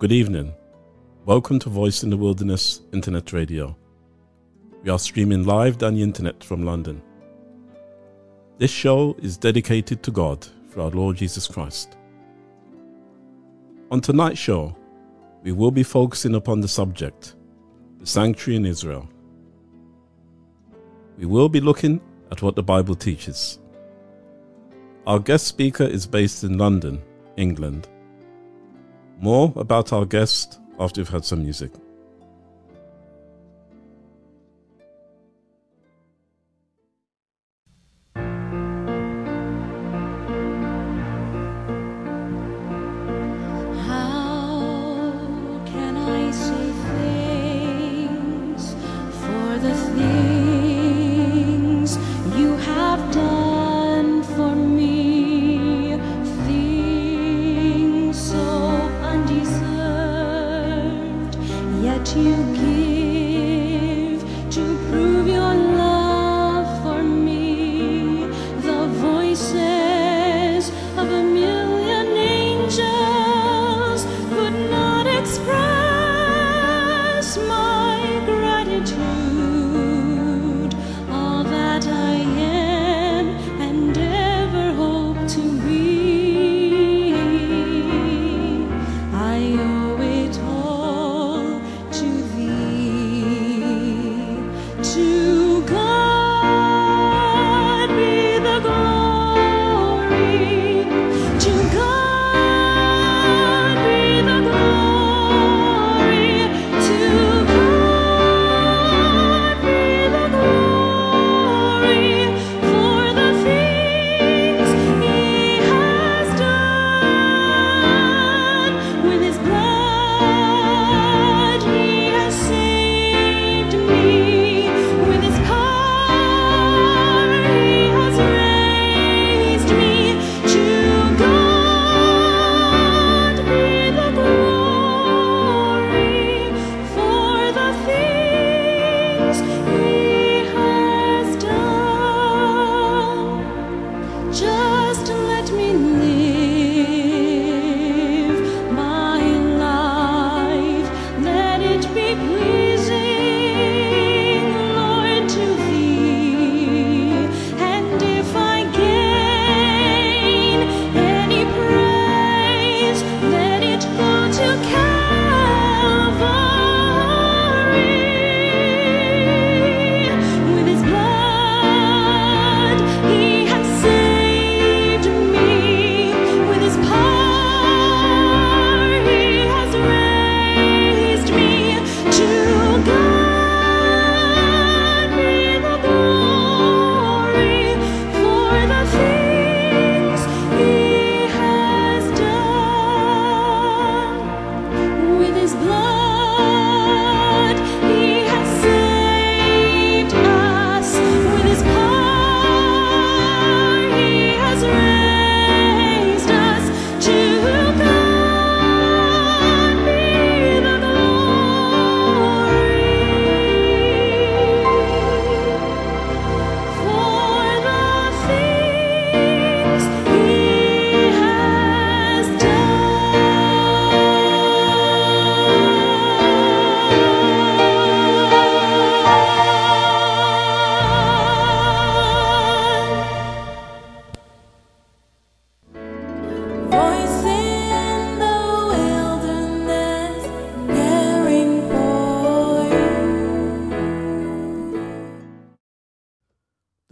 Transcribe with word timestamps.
Good 0.00 0.12
evening. 0.12 0.54
Welcome 1.26 1.58
to 1.58 1.68
Voice 1.68 2.02
in 2.02 2.08
the 2.08 2.16
Wilderness 2.16 2.80
Internet 2.90 3.34
Radio. 3.34 3.76
We 4.82 4.88
are 4.88 4.98
streaming 4.98 5.44
live 5.44 5.76
down 5.76 5.94
the 5.94 6.02
internet 6.02 6.42
from 6.42 6.64
London. 6.64 7.02
This 8.56 8.70
show 8.70 9.14
is 9.20 9.36
dedicated 9.36 10.02
to 10.02 10.10
God 10.10 10.48
through 10.70 10.84
our 10.84 10.90
Lord 10.90 11.18
Jesus 11.18 11.46
Christ. 11.46 11.98
On 13.90 14.00
tonight's 14.00 14.38
show, 14.38 14.74
we 15.42 15.52
will 15.52 15.70
be 15.70 15.82
focusing 15.82 16.34
upon 16.34 16.62
the 16.62 16.68
subject, 16.68 17.34
the 17.98 18.06
sanctuary 18.06 18.56
in 18.56 18.64
Israel. 18.64 19.06
We 21.18 21.26
will 21.26 21.50
be 21.50 21.60
looking 21.60 22.00
at 22.30 22.40
what 22.40 22.56
the 22.56 22.62
Bible 22.62 22.94
teaches. 22.94 23.58
Our 25.06 25.18
guest 25.18 25.46
speaker 25.46 25.84
is 25.84 26.06
based 26.06 26.42
in 26.42 26.56
London, 26.56 27.02
England 27.36 27.86
more 29.20 29.52
about 29.56 29.92
our 29.92 30.04
guest 30.04 30.60
after 30.78 31.00
we've 31.00 31.08
had 31.08 31.24
some 31.24 31.42
music. 31.42 31.70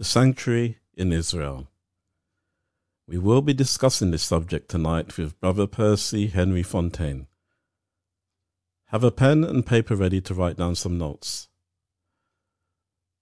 Sanctuary 0.09 0.79
in 0.95 1.13
Israel. 1.13 1.67
We 3.07 3.19
will 3.19 3.43
be 3.43 3.53
discussing 3.53 4.09
this 4.09 4.23
subject 4.23 4.67
tonight 4.67 5.15
with 5.19 5.39
Brother 5.39 5.67
Percy 5.67 6.25
Henry 6.25 6.63
Fontaine. 6.63 7.27
Have 8.87 9.03
a 9.03 9.11
pen 9.11 9.43
and 9.43 9.63
paper 9.63 9.95
ready 9.95 10.19
to 10.21 10.33
write 10.33 10.57
down 10.57 10.73
some 10.73 10.97
notes. 10.97 11.47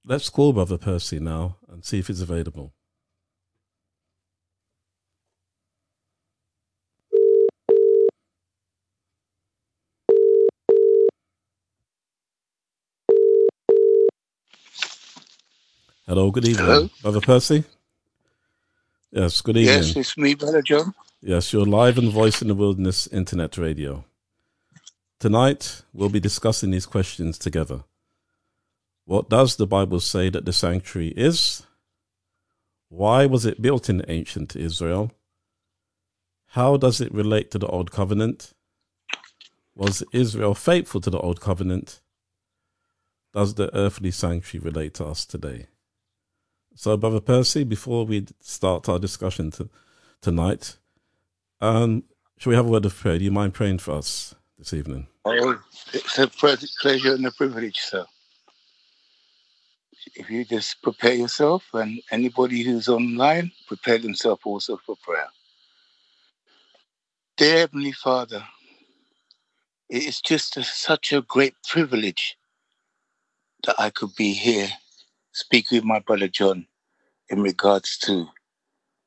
Let's 0.06 0.30
call 0.30 0.54
Brother 0.54 0.78
Percy 0.78 1.20
now 1.20 1.58
and 1.68 1.84
see 1.84 2.00
if 2.00 2.08
he's 2.08 2.22
available. 2.22 2.74
Hello, 16.10 16.32
good 16.32 16.48
evening. 16.48 16.66
Hello? 16.66 16.90
Brother 17.02 17.20
Percy? 17.20 17.66
Yes, 19.12 19.42
good 19.42 19.58
evening. 19.58 19.76
Yes, 19.76 19.94
it's 19.94 20.18
me, 20.18 20.36
Brother 20.36 20.62
John. 20.62 20.94
Yes, 21.22 21.52
you're 21.52 21.66
live 21.66 21.98
and 21.98 22.10
voice 22.10 22.42
in 22.42 22.48
the 22.48 22.56
wilderness 22.56 23.08
internet 23.08 23.58
radio. 23.58 24.06
Tonight, 25.20 25.82
we'll 25.92 26.08
be 26.08 26.22
discussing 26.22 26.72
these 26.72 26.86
questions 26.86 27.38
together. 27.38 27.84
What 29.04 29.30
does 29.30 29.58
the 29.58 29.68
Bible 29.68 30.00
say 30.00 30.30
that 30.30 30.46
the 30.46 30.54
sanctuary 30.54 31.10
is? 31.10 31.64
Why 32.88 33.26
was 33.26 33.46
it 33.46 33.62
built 33.62 33.90
in 33.90 34.02
ancient 34.08 34.56
Israel? 34.56 35.12
How 36.52 36.78
does 36.78 37.02
it 37.02 37.14
relate 37.14 37.52
to 37.52 37.60
the 37.60 37.68
Old 37.68 37.92
Covenant? 37.92 38.54
Was 39.76 40.06
Israel 40.14 40.56
faithful 40.56 41.02
to 41.02 41.10
the 41.10 41.20
Old 41.20 41.42
Covenant? 41.42 42.00
Does 43.34 43.56
the 43.56 43.76
earthly 43.76 44.12
sanctuary 44.12 44.64
relate 44.64 44.94
to 44.94 45.06
us 45.06 45.26
today? 45.26 45.68
So, 46.78 46.96
Brother 46.96 47.20
Percy, 47.20 47.64
before 47.64 48.06
we 48.06 48.28
start 48.40 48.88
our 48.88 49.00
discussion 49.00 49.50
to, 49.50 49.68
tonight, 50.22 50.78
um, 51.60 52.04
shall 52.38 52.52
we 52.52 52.56
have 52.56 52.68
a 52.68 52.70
word 52.70 52.86
of 52.86 52.96
prayer? 52.96 53.18
Do 53.18 53.26
you 53.26 53.32
mind 53.32 53.56
praying 53.56 53.80
for 53.80 53.96
us 53.96 54.36
this 54.60 54.74
evening? 54.74 55.08
Oh, 55.26 55.60
it's 55.92 56.20
a 56.20 56.28
pleasure 56.28 57.16
and 57.16 57.26
a 57.26 57.32
privilege, 57.32 57.80
sir. 57.80 58.06
If 60.16 60.30
you 60.30 60.46
just 60.46 60.80
prepare 60.84 61.16
yourself 61.16 61.66
and 61.74 62.00
anybody 62.12 62.62
who's 62.62 62.88
online, 62.88 63.52
prepare 63.68 63.98
themselves 63.98 64.44
also 64.46 64.78
for 64.86 64.96
prayer. 64.98 65.30
Dear 67.38 67.58
Heavenly 67.58 67.94
Father, 67.94 68.44
it 69.90 70.04
is 70.04 70.22
just 70.22 70.58
a, 70.58 70.64
such 70.64 71.12
a 71.12 71.24
great 71.24 71.56
privilege 71.68 72.38
that 73.66 73.80
I 73.80 73.90
could 73.90 74.16
be 74.16 74.34
here 74.34 74.70
speaking 75.38 75.78
with 75.78 75.86
my 75.86 76.00
brother 76.00 76.28
John 76.28 76.68
in 77.30 77.42
regards 77.42 77.98
to 78.00 78.28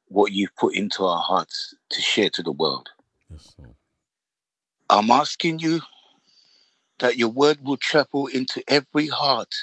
what 0.06 0.32
you've 0.32 0.54
put 0.56 0.74
into 0.76 1.04
our 1.04 1.20
hearts 1.20 1.74
to 1.90 2.00
share 2.00 2.30
to 2.30 2.42
the 2.42 2.52
world. 2.52 2.88
Yes, 3.30 3.56
I'm 4.88 5.10
asking 5.10 5.58
you 5.58 5.80
that 7.00 7.16
your 7.18 7.30
word 7.30 7.58
will 7.64 7.76
travel 7.76 8.28
into 8.28 8.62
every 8.68 9.08
heart, 9.08 9.54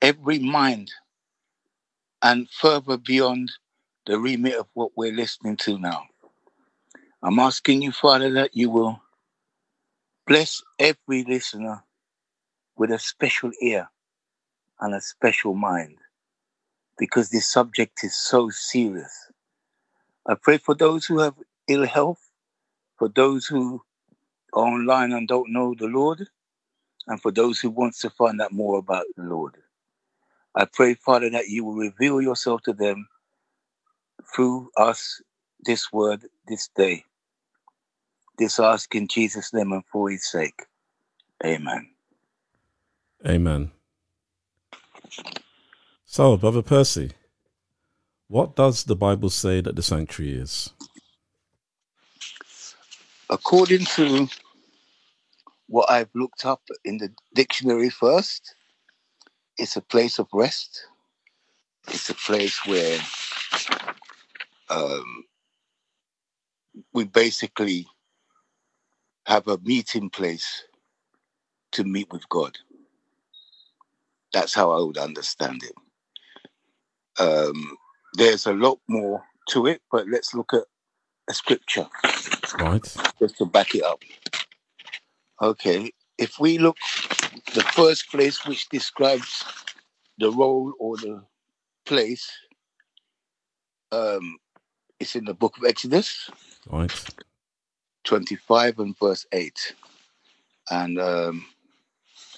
every 0.00 0.38
mind, 0.38 0.90
and 2.22 2.48
further 2.50 2.96
beyond 2.96 3.52
the 4.06 4.18
remit 4.18 4.54
of 4.54 4.68
what 4.74 4.92
we're 4.96 5.12
listening 5.12 5.56
to 5.58 5.78
now. 5.78 6.04
I'm 7.22 7.38
asking 7.38 7.82
you, 7.82 7.92
Father, 7.92 8.30
that 8.32 8.56
you 8.56 8.70
will 8.70 9.02
bless 10.26 10.62
every 10.78 11.24
listener 11.24 11.84
with 12.76 12.90
a 12.90 12.98
special 12.98 13.50
ear 13.62 13.88
and 14.82 14.94
a 14.94 15.00
special 15.00 15.54
mind 15.54 15.96
because 16.98 17.30
this 17.30 17.50
subject 17.50 18.04
is 18.04 18.16
so 18.16 18.50
serious. 18.50 19.30
I 20.26 20.34
pray 20.34 20.58
for 20.58 20.74
those 20.74 21.06
who 21.06 21.20
have 21.20 21.34
ill 21.68 21.86
health, 21.86 22.20
for 22.98 23.08
those 23.08 23.46
who 23.46 23.82
are 24.52 24.64
online 24.64 25.12
and 25.12 25.26
don't 25.26 25.52
know 25.52 25.74
the 25.74 25.86
Lord, 25.86 26.26
and 27.06 27.20
for 27.20 27.30
those 27.30 27.60
who 27.60 27.70
wants 27.70 28.00
to 28.00 28.10
find 28.10 28.40
out 28.40 28.52
more 28.52 28.78
about 28.78 29.06
the 29.16 29.22
Lord. 29.22 29.56
I 30.54 30.66
pray, 30.66 30.94
Father, 30.94 31.30
that 31.30 31.48
you 31.48 31.64
will 31.64 31.76
reveal 31.76 32.20
yourself 32.20 32.62
to 32.62 32.72
them 32.72 33.08
through 34.34 34.70
us 34.76 35.22
this 35.64 35.92
word 35.92 36.26
this 36.46 36.68
day. 36.76 37.04
This 38.38 38.60
ask 38.60 38.94
in 38.94 39.08
Jesus' 39.08 39.54
name 39.54 39.72
and 39.72 39.84
for 39.86 40.10
his 40.10 40.28
sake. 40.28 40.64
Amen. 41.44 41.88
Amen. 43.26 43.72
So, 46.04 46.36
Brother 46.36 46.62
Percy, 46.62 47.12
what 48.28 48.56
does 48.56 48.84
the 48.84 48.96
Bible 48.96 49.30
say 49.30 49.60
that 49.60 49.76
the 49.76 49.82
sanctuary 49.82 50.34
is? 50.34 50.70
According 53.30 53.84
to 53.96 54.28
what 55.68 55.90
I've 55.90 56.10
looked 56.14 56.44
up 56.44 56.60
in 56.84 56.98
the 56.98 57.10
dictionary 57.34 57.88
first, 57.88 58.54
it's 59.56 59.76
a 59.76 59.80
place 59.80 60.18
of 60.18 60.28
rest. 60.32 60.86
It's 61.88 62.10
a 62.10 62.14
place 62.14 62.64
where 62.66 63.00
um, 64.68 65.24
we 66.92 67.04
basically 67.04 67.86
have 69.26 69.48
a 69.48 69.58
meeting 69.58 70.10
place 70.10 70.64
to 71.72 71.84
meet 71.84 72.12
with 72.12 72.28
God. 72.28 72.58
That's 74.32 74.54
how 74.54 74.70
I 74.72 74.80
would 74.80 74.98
understand 74.98 75.62
it. 75.62 75.74
Um, 77.22 77.76
there's 78.14 78.46
a 78.46 78.52
lot 78.52 78.78
more 78.88 79.22
to 79.50 79.66
it, 79.66 79.82
but 79.90 80.08
let's 80.08 80.34
look 80.34 80.54
at 80.54 80.64
a 81.28 81.34
scripture 81.34 81.86
Right? 82.58 82.82
just 83.18 83.36
to 83.38 83.46
back 83.46 83.74
it 83.74 83.84
up. 83.84 84.02
Okay, 85.40 85.92
if 86.18 86.38
we 86.38 86.58
look, 86.58 86.76
the 87.54 87.62
first 87.62 88.10
place 88.10 88.44
which 88.46 88.68
describes 88.68 89.44
the 90.18 90.30
role 90.30 90.72
or 90.78 90.96
the 90.96 91.24
place, 91.84 92.30
um, 93.90 94.38
it's 95.00 95.16
in 95.16 95.24
the 95.24 95.34
book 95.34 95.56
of 95.56 95.64
Exodus 95.64 96.30
Right. 96.70 96.96
25 98.04 98.78
and 98.78 98.98
verse 98.98 99.26
8. 99.32 99.74
And 100.70 100.98
um, 100.98 101.44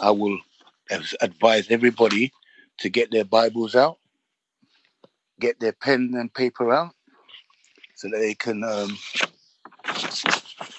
I 0.00 0.10
will 0.10 0.38
advise 0.90 1.70
everybody 1.70 2.32
to 2.78 2.88
get 2.88 3.10
their 3.10 3.24
Bibles 3.24 3.74
out, 3.74 3.98
get 5.40 5.60
their 5.60 5.72
pen 5.72 6.14
and 6.16 6.32
paper 6.32 6.72
out, 6.72 6.94
so 7.94 8.08
that 8.08 8.18
they 8.18 8.34
can 8.34 8.64
um, 8.64 8.96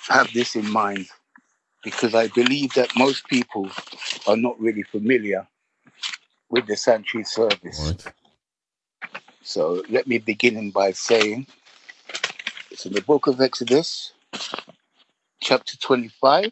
have 0.07 0.31
this 0.33 0.55
in 0.55 0.69
mind. 0.69 1.07
Because 1.83 2.15
I 2.15 2.27
believe 2.29 2.73
that 2.73 2.89
most 2.97 3.27
people 3.27 3.69
are 4.27 4.37
not 4.37 4.59
really 4.59 4.83
familiar 4.83 5.47
with 6.49 6.67
the 6.67 6.75
sanctuary 6.75 7.25
service. 7.25 7.79
Right. 7.79 8.13
So 9.43 9.83
let 9.89 10.07
me 10.07 10.17
begin 10.17 10.71
by 10.71 10.91
saying 10.91 11.45
it's 12.71 12.85
in 12.85 12.93
the 12.93 13.01
book 13.01 13.27
of 13.27 13.39
Exodus, 13.39 14.13
chapter 15.39 15.77
25, 15.77 16.51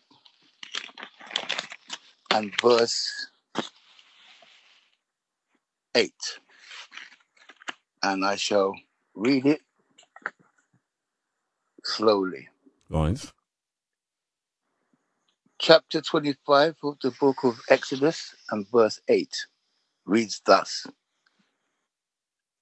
and 2.31 2.53
verse 2.61 3.27
8. 5.95 6.13
And 8.03 8.25
I 8.25 8.35
shall 8.37 8.73
read 9.15 9.45
it 9.45 9.61
slowly. 11.83 12.49
Right. 12.89 13.19
Chapter 15.59 16.01
25 16.01 16.75
of 16.83 16.97
the 17.01 17.11
book 17.11 17.37
of 17.43 17.59
Exodus 17.69 18.35
and 18.51 18.67
verse 18.71 18.99
8 19.07 19.29
reads 20.05 20.41
thus 20.45 20.87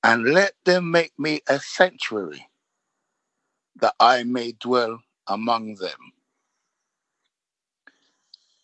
And 0.04 0.26
let 0.26 0.54
them 0.66 0.92
make 0.92 1.14
me 1.20 1.42
a 1.50 1.60
sanctuary 1.60 2.48
that 3.78 3.96
I 4.00 4.24
may 4.24 4.54
dwell 4.54 5.00
among 5.28 5.76
them. 5.76 6.14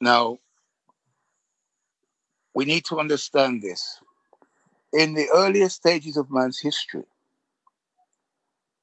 Now, 0.02 0.40
we 2.56 2.66
need 2.66 2.86
to 2.86 3.00
understand 3.00 3.62
this. 3.62 4.00
In 4.94 5.14
the 5.14 5.28
earliest 5.34 5.76
stages 5.76 6.18
of 6.18 6.32
man's 6.32 6.60
history, 6.60 7.06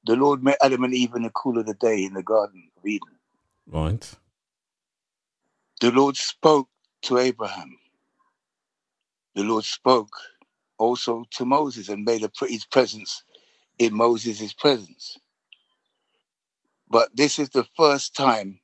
the 0.05 0.15
Lord 0.15 0.43
met 0.43 0.57
Adam 0.61 0.83
and 0.83 0.93
Eve 0.93 1.15
in 1.15 1.23
the 1.23 1.31
cool 1.31 1.57
of 1.57 1.65
the 1.65 1.73
day 1.73 2.03
in 2.03 2.13
the 2.13 2.23
Garden 2.23 2.69
of 2.77 2.85
Eden. 2.85 3.15
Right. 3.67 4.13
The 5.81 5.91
Lord 5.91 6.15
spoke 6.15 6.69
to 7.03 7.17
Abraham. 7.17 7.77
The 9.33 9.43
Lord 9.43 9.65
spoke 9.65 10.15
also 10.77 11.25
to 11.31 11.45
Moses 11.45 11.89
and 11.89 12.05
made 12.05 12.25
his 12.47 12.65
presence 12.65 13.23
in 13.79 13.93
Moses' 13.93 14.53
presence. 14.53 15.17
But 16.89 17.09
this 17.15 17.39
is 17.39 17.49
the 17.49 17.65
first 17.75 18.15
time 18.15 18.59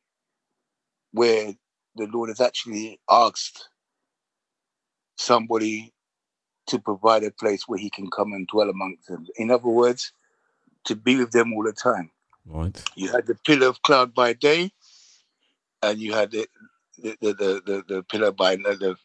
where 1.11 1.53
the 1.95 2.05
Lord 2.07 2.29
has 2.29 2.39
actually 2.39 2.99
asked 3.09 3.67
somebody 5.17 5.93
to 6.67 6.79
provide 6.79 7.23
a 7.23 7.31
place 7.31 7.67
where 7.67 7.79
he 7.79 7.89
can 7.89 8.09
come 8.09 8.33
and 8.33 8.47
dwell 8.47 8.69
amongst 8.69 9.07
them. 9.07 9.27
In 9.37 9.51
other 9.51 9.67
words, 9.67 10.13
to 10.85 10.95
be 10.95 11.17
with 11.17 11.31
them 11.31 11.53
all 11.53 11.63
the 11.63 11.73
time. 11.73 12.11
Right. 12.45 12.83
You 12.95 13.11
had 13.11 13.27
the 13.27 13.35
pillar 13.35 13.67
of 13.67 13.81
cloud 13.81 14.13
by 14.13 14.33
day, 14.33 14.71
and 15.81 15.99
you 15.99 16.13
had 16.13 16.31
the 16.31 16.47
the 16.97 17.17
the 17.21 17.61
the, 17.65 17.83
the, 17.87 18.03
pillar 18.03 18.31
by 18.31 18.55
the 18.55 18.95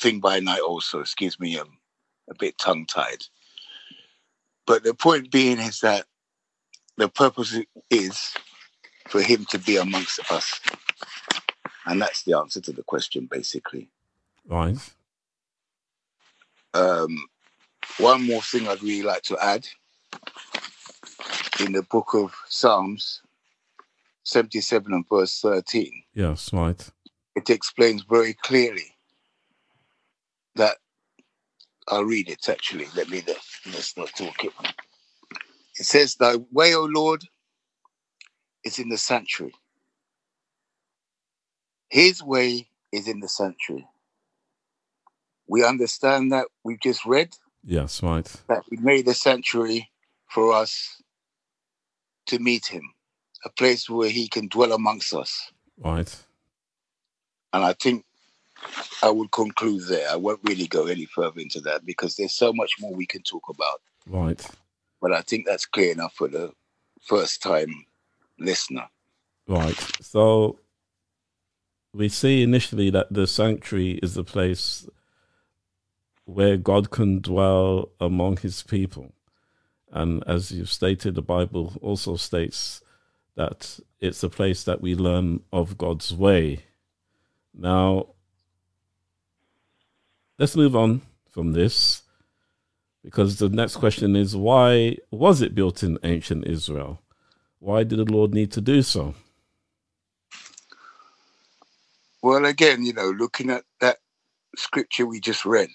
thing 0.00 0.20
by 0.20 0.40
night 0.40 0.60
also. 0.60 1.00
Excuse 1.00 1.38
me, 1.40 1.58
I'm 1.58 1.78
a 2.30 2.34
bit 2.34 2.58
tongue 2.58 2.86
tied. 2.86 3.24
But 4.66 4.84
the 4.84 4.94
point 4.94 5.30
being 5.30 5.58
is 5.58 5.80
that 5.80 6.04
the 6.98 7.08
purpose 7.08 7.56
is 7.90 8.34
for 9.08 9.22
him 9.22 9.46
to 9.46 9.58
be 9.58 9.76
amongst 9.76 10.30
us. 10.30 10.60
And 11.86 12.02
that's 12.02 12.22
the 12.24 12.36
answer 12.36 12.60
to 12.60 12.72
the 12.72 12.82
question, 12.82 13.26
basically. 13.30 13.88
Right. 14.46 14.76
Um, 16.74 17.16
one 17.98 18.22
more 18.26 18.42
thing 18.42 18.68
I'd 18.68 18.82
really 18.82 19.02
like 19.02 19.22
to 19.22 19.38
add 19.42 19.66
in 21.60 21.72
the 21.72 21.82
book 21.82 22.14
of 22.14 22.34
Psalms 22.48 23.22
77 24.24 24.92
and 24.92 25.08
verse 25.08 25.40
13, 25.40 25.90
Yes. 26.14 26.52
Right. 26.52 26.88
it 27.34 27.50
explains 27.50 28.02
very 28.02 28.34
clearly 28.34 28.94
that 30.56 30.76
I'll 31.88 32.04
read 32.04 32.28
it 32.28 32.48
actually. 32.48 32.86
Let 32.94 33.08
me 33.08 33.22
let's 33.72 33.96
not 33.96 34.08
talk 34.08 34.44
it. 34.44 34.52
It 35.78 35.86
says, 35.86 36.16
Thy 36.16 36.36
way, 36.52 36.74
O 36.74 36.84
Lord, 36.84 37.24
is 38.64 38.78
in 38.78 38.88
the 38.90 38.98
sanctuary. 38.98 39.54
His 41.88 42.22
way 42.22 42.68
is 42.92 43.08
in 43.08 43.20
the 43.20 43.28
sanctuary. 43.28 43.86
We 45.48 45.64
understand 45.64 46.32
that 46.32 46.46
we've 46.64 46.80
just 46.80 47.04
read 47.04 47.34
Yes. 47.64 48.02
Right. 48.02 48.30
that 48.48 48.62
he 48.70 48.76
made 48.76 49.08
a 49.08 49.14
sanctuary 49.14 49.90
for 50.30 50.52
us 50.52 51.02
to 52.26 52.38
meet 52.38 52.66
him, 52.66 52.82
a 53.44 53.50
place 53.50 53.88
where 53.88 54.10
he 54.10 54.28
can 54.28 54.48
dwell 54.48 54.72
amongst 54.72 55.14
us. 55.14 55.50
Right. 55.78 56.14
And 57.52 57.64
I 57.64 57.72
think 57.72 58.04
I 59.02 59.10
will 59.10 59.28
conclude 59.28 59.86
there. 59.88 60.08
I 60.10 60.16
won't 60.16 60.40
really 60.44 60.66
go 60.66 60.86
any 60.86 61.06
further 61.06 61.40
into 61.40 61.60
that 61.60 61.84
because 61.84 62.16
there's 62.16 62.34
so 62.34 62.52
much 62.52 62.72
more 62.80 62.94
we 62.94 63.06
can 63.06 63.22
talk 63.22 63.48
about. 63.48 63.80
Right. 64.06 64.44
But 65.00 65.12
I 65.12 65.22
think 65.22 65.46
that's 65.46 65.66
clear 65.66 65.92
enough 65.92 66.14
for 66.14 66.28
the 66.28 66.52
first 67.02 67.42
time 67.42 67.86
listener. 68.38 68.88
Right. 69.46 69.78
So 70.00 70.58
we 71.94 72.08
see 72.08 72.42
initially 72.42 72.90
that 72.90 73.12
the 73.12 73.26
sanctuary 73.26 73.92
is 74.02 74.14
the 74.14 74.24
place 74.24 74.86
where 76.28 76.58
God 76.58 76.90
can 76.90 77.22
dwell 77.22 77.88
among 77.98 78.36
his 78.36 78.62
people. 78.62 79.14
And 79.90 80.22
as 80.26 80.52
you've 80.52 80.70
stated, 80.70 81.14
the 81.14 81.22
Bible 81.22 81.72
also 81.80 82.16
states 82.16 82.82
that 83.34 83.80
it's 83.98 84.22
a 84.22 84.28
place 84.28 84.62
that 84.64 84.82
we 84.82 84.94
learn 84.94 85.40
of 85.54 85.78
God's 85.78 86.12
way. 86.12 86.64
Now, 87.54 88.08
let's 90.38 90.54
move 90.54 90.76
on 90.76 91.00
from 91.30 91.52
this 91.52 92.02
because 93.02 93.38
the 93.38 93.48
next 93.48 93.76
question 93.76 94.14
is 94.14 94.36
why 94.36 94.98
was 95.10 95.40
it 95.40 95.54
built 95.54 95.82
in 95.82 95.98
ancient 96.02 96.46
Israel? 96.46 97.00
Why 97.58 97.84
did 97.84 98.00
the 98.00 98.12
Lord 98.12 98.34
need 98.34 98.52
to 98.52 98.60
do 98.60 98.82
so? 98.82 99.14
Well, 102.22 102.44
again, 102.44 102.84
you 102.84 102.92
know, 102.92 103.08
looking 103.08 103.48
at 103.48 103.64
that 103.80 103.96
scripture 104.56 105.06
we 105.06 105.20
just 105.20 105.46
read, 105.46 105.70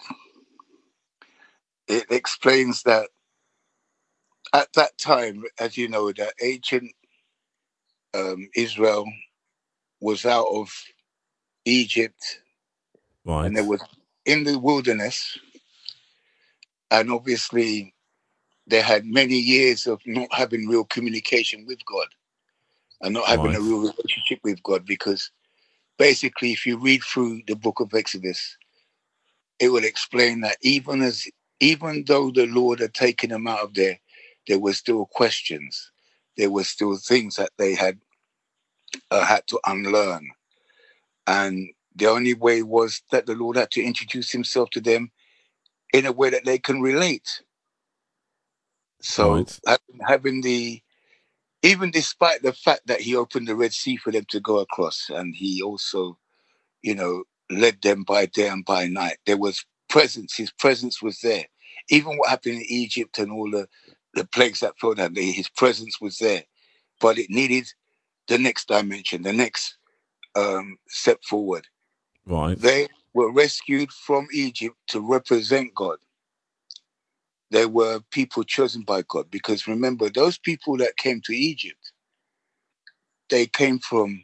it 1.93 2.05
explains 2.11 2.83
that 2.83 3.09
at 4.53 4.73
that 4.73 4.97
time, 4.97 5.43
as 5.59 5.77
you 5.77 5.87
know, 5.89 6.11
that 6.13 6.33
ancient 6.41 6.91
um, 8.13 8.49
Israel 8.55 9.05
was 10.01 10.25
out 10.25 10.47
of 10.47 10.71
Egypt 11.65 12.41
Right. 13.25 13.45
and 13.45 13.55
they 13.57 13.61
were 13.61 13.79
in 14.25 14.43
the 14.43 14.59
wilderness. 14.59 15.37
And 16.91 17.11
obviously, 17.11 17.93
they 18.67 18.81
had 18.81 19.05
many 19.05 19.35
years 19.37 19.87
of 19.87 20.01
not 20.05 20.29
having 20.33 20.67
real 20.67 20.85
communication 20.85 21.65
with 21.67 21.85
God 21.85 22.07
and 23.01 23.13
not 23.13 23.27
having 23.27 23.55
a 23.55 23.61
real 23.61 23.79
relationship 23.81 24.39
with 24.43 24.61
God 24.63 24.85
because 24.85 25.31
basically, 25.97 26.51
if 26.53 26.65
you 26.65 26.77
read 26.77 27.03
through 27.03 27.41
the 27.47 27.55
book 27.55 27.79
of 27.79 27.93
Exodus, 27.93 28.57
it 29.59 29.69
will 29.69 29.85
explain 29.85 30.41
that 30.41 30.57
even 30.61 31.01
as 31.01 31.27
even 31.63 32.05
though 32.07 32.31
the 32.31 32.47
Lord 32.47 32.81
had 32.81 32.93
taken 32.95 33.31
them 33.31 33.47
out 33.47 33.61
of 33.61 33.75
there, 33.75 33.99
there 34.47 34.59
were 34.59 34.73
still 34.73 35.07
questions. 35.07 35.91
There 36.37 36.51
were 36.51 36.65
still 36.65 36.97
things 36.97 37.37
that 37.37 37.51
they 37.57 37.75
had 37.75 37.99
uh, 39.11 39.25
had 39.25 39.47
to 39.47 39.59
unlearn, 39.67 40.29
and 41.27 41.69
the 41.95 42.07
only 42.07 42.33
way 42.35 42.63
was 42.63 43.01
that 43.11 43.25
the 43.27 43.35
Lord 43.35 43.57
had 43.57 43.71
to 43.71 43.83
introduce 43.83 44.31
Himself 44.31 44.69
to 44.71 44.81
them 44.81 45.11
in 45.93 46.05
a 46.05 46.11
way 46.11 46.29
that 46.31 46.45
they 46.45 46.59
can 46.59 46.81
relate. 46.81 47.43
So 49.01 49.35
Right. 49.35 49.59
having, 49.67 49.99
having 50.07 50.41
the 50.41 50.81
even 51.63 51.91
despite 51.91 52.41
the 52.41 52.53
fact 52.53 52.87
that 52.87 53.01
he 53.01 53.15
opened 53.15 53.47
the 53.47 53.55
Red 53.55 53.73
Sea 53.73 53.97
for 53.97 54.11
them 54.11 54.25
to 54.29 54.39
go 54.39 54.59
across, 54.59 55.09
and 55.09 55.35
he 55.35 55.61
also, 55.61 56.17
you 56.83 56.95
know, 56.95 57.23
led 57.51 57.81
them 57.83 58.03
by 58.03 58.27
day 58.27 58.49
and 58.49 58.65
by 58.65 58.87
night, 58.87 59.17
there 59.25 59.37
was 59.37 59.65
presence. 59.89 60.35
His 60.37 60.51
presence 60.51 61.01
was 61.01 61.19
there. 61.21 61.45
Even 61.89 62.17
what 62.17 62.29
happened 62.29 62.55
in 62.55 62.65
Egypt 62.67 63.19
and 63.19 63.31
all 63.31 63.49
the, 63.51 63.67
the 64.13 64.25
plagues 64.25 64.61
that 64.61 64.77
fell 64.79 64.93
down 64.93 65.15
his 65.15 65.49
presence 65.49 65.99
was 65.99 66.17
there. 66.17 66.43
But 66.99 67.17
it 67.17 67.29
needed 67.29 67.67
the 68.27 68.37
next 68.37 68.67
dimension, 68.67 69.23
the 69.23 69.33
next 69.33 69.77
um, 70.35 70.77
step 70.87 71.23
forward. 71.23 71.67
Right. 72.25 72.59
They 72.59 72.87
were 73.13 73.31
rescued 73.31 73.91
from 73.91 74.27
Egypt 74.33 74.77
to 74.87 74.99
represent 74.99 75.75
God. 75.75 75.97
They 77.51 77.65
were 77.65 77.99
people 78.11 78.43
chosen 78.43 78.81
by 78.81 79.03
God 79.03 79.29
because 79.29 79.67
remember, 79.67 80.09
those 80.09 80.37
people 80.37 80.77
that 80.77 80.97
came 80.97 81.21
to 81.25 81.33
Egypt, 81.33 81.91
they 83.29 83.45
came 83.45 83.79
from 83.79 84.23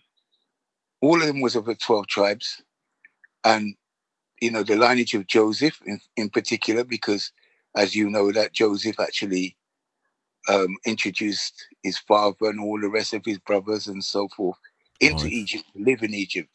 all 1.01 1.22
of 1.22 1.28
them 1.28 1.42
was 1.42 1.56
of 1.56 1.66
the 1.66 1.75
12 1.75 2.08
tribes 2.08 2.62
and 3.44 3.75
you 4.42 4.51
know 4.51 4.63
the 4.63 4.75
lineage 4.75 5.13
of 5.13 5.28
Joseph 5.28 5.80
in, 5.86 6.00
in 6.16 6.30
particular, 6.30 6.84
because 6.84 7.32
as 7.75 7.95
you 7.95 8.09
know, 8.09 8.31
that 8.31 8.53
Joseph 8.53 8.99
actually 8.99 9.57
um, 10.49 10.75
introduced 10.85 11.65
his 11.83 11.97
father 11.99 12.38
and 12.49 12.59
all 12.61 12.79
the 12.81 12.89
rest 12.89 13.13
of 13.13 13.23
his 13.25 13.39
brothers 13.39 13.88
and 13.88 14.03
so 14.03 14.27
forth 14.35 14.57
into 15.01 15.27
Right. 15.27 15.33
Egypt, 15.33 15.65
live 15.75 16.03
in 16.03 16.13
Egypt 16.13 16.49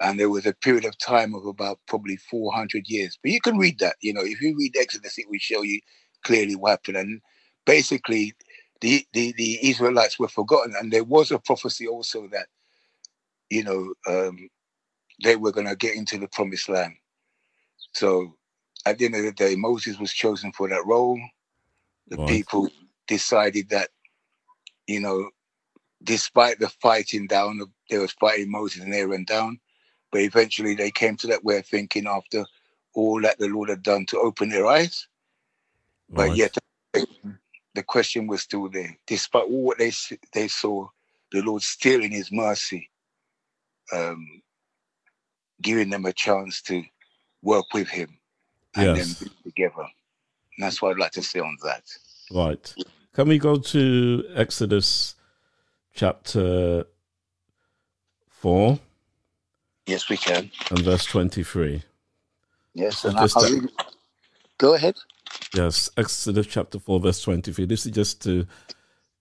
and 0.00 0.18
there 0.20 0.30
was 0.30 0.46
a 0.46 0.52
period 0.54 0.84
of 0.84 0.96
time 0.98 1.34
of 1.34 1.46
about 1.46 1.80
probably 1.88 2.16
400 2.16 2.88
years. 2.88 3.18
But 3.22 3.32
you 3.32 3.40
can 3.40 3.56
read 3.58 3.78
that, 3.80 3.96
you 4.02 4.12
know, 4.12 4.22
if 4.24 4.40
you 4.40 4.56
read 4.56 4.76
Exodus, 4.78 5.18
it 5.18 5.26
will 5.28 5.38
show 5.40 5.62
you 5.62 5.80
clearly 6.24 6.56
what 6.56 6.70
happened. 6.70 6.98
And 6.98 7.20
basically, 7.64 8.34
the, 8.80 9.04
the, 9.14 9.34
the 9.38 9.58
Israelites 9.68 10.18
were 10.18 10.28
forgotten. 10.28 10.74
And 10.78 10.92
there 10.92 11.04
was 11.04 11.30
a 11.30 11.38
prophecy 11.38 11.88
also 11.88 12.28
that, 12.32 12.46
you 13.50 13.64
know, 13.64 13.94
um, 14.08 14.48
they 15.24 15.36
were 15.36 15.52
going 15.52 15.68
to 15.68 15.76
get 15.76 15.96
into 15.96 16.18
the 16.18 16.28
promised 16.28 16.68
land. 16.68 16.94
So 17.94 18.36
at 18.86 18.98
the 18.98 19.06
end 19.06 19.16
of 19.16 19.24
the 19.24 19.32
day, 19.32 19.56
Moses 19.56 19.98
was 19.98 20.12
chosen 20.12 20.52
for 20.52 20.68
that 20.68 20.86
role. 20.86 21.20
The 22.08 22.18
Right. 22.18 22.26
people 22.26 22.68
decided 23.08 23.70
that, 23.70 23.90
you 24.86 25.00
know, 25.00 25.30
despite 26.04 26.60
the 26.60 26.68
fighting 26.68 27.26
down, 27.28 27.60
they 27.90 27.98
was 27.98 28.12
fighting 28.12 28.50
Moses 28.50 28.82
and 28.82 28.94
Aaron 28.94 29.24
down, 29.24 29.60
but 30.12 30.22
eventually 30.22 30.74
they 30.74 30.90
came 30.90 31.16
to 31.18 31.28
that 31.28 31.44
way 31.44 31.58
of 31.58 31.66
thinking 31.66 32.06
after 32.06 32.46
all 32.94 33.22
that 33.22 33.38
the 33.38 33.48
Lord 33.48 33.70
had 33.70 33.82
done 33.82 34.06
to 34.08 34.18
open 34.20 34.50
their 34.50 34.66
eyes. 34.66 35.08
But 36.16 36.32
Right. 36.32 36.34
yet 36.34 36.56
the 37.74 37.82
question 37.84 38.26
was 38.26 38.42
still 38.42 38.68
there. 38.70 38.96
Despite 39.06 39.44
all 39.44 39.64
what 39.64 39.78
they 39.78 39.92
they 40.34 40.48
saw, 40.48 40.88
the 41.32 41.42
Lord 41.42 41.62
still 41.62 42.02
in 42.02 42.12
his 42.12 42.32
mercy, 42.32 42.90
um, 43.94 44.42
giving 45.62 45.90
them 45.90 46.06
a 46.06 46.12
chance 46.14 46.62
to 46.62 46.84
work 47.42 47.66
with 47.74 47.88
him 47.88 48.17
and 48.78 48.96
Yes. 48.96 49.18
then 49.18 49.28
be 49.44 49.50
together. 49.50 49.82
And 50.56 50.64
that's 50.64 50.80
what 50.82 50.92
I'd 50.92 50.98
like 50.98 51.12
to 51.12 51.22
say 51.22 51.40
on 51.40 51.56
that. 51.64 51.84
Right. 52.30 52.74
Can 53.14 53.28
we 53.28 53.38
go 53.38 53.56
to 53.58 54.24
Exodus 54.34 55.14
chapter 55.94 56.84
4 58.28 58.78
Yes, 59.86 60.08
we 60.08 60.16
can. 60.16 60.50
and 60.70 60.78
verse 60.80 61.04
23? 61.06 61.82
Yes, 62.74 63.04
and 63.04 63.16
just 63.18 63.36
I'll 63.36 63.50
read. 63.50 63.70
Go 64.58 64.74
ahead. 64.74 64.96
Yes, 65.54 65.90
Exodus 65.96 66.46
chapter 66.46 66.78
4, 66.78 67.00
verse 67.00 67.22
23. 67.22 67.64
This 67.66 67.86
is 67.86 67.92
just 67.92 68.22
to 68.22 68.46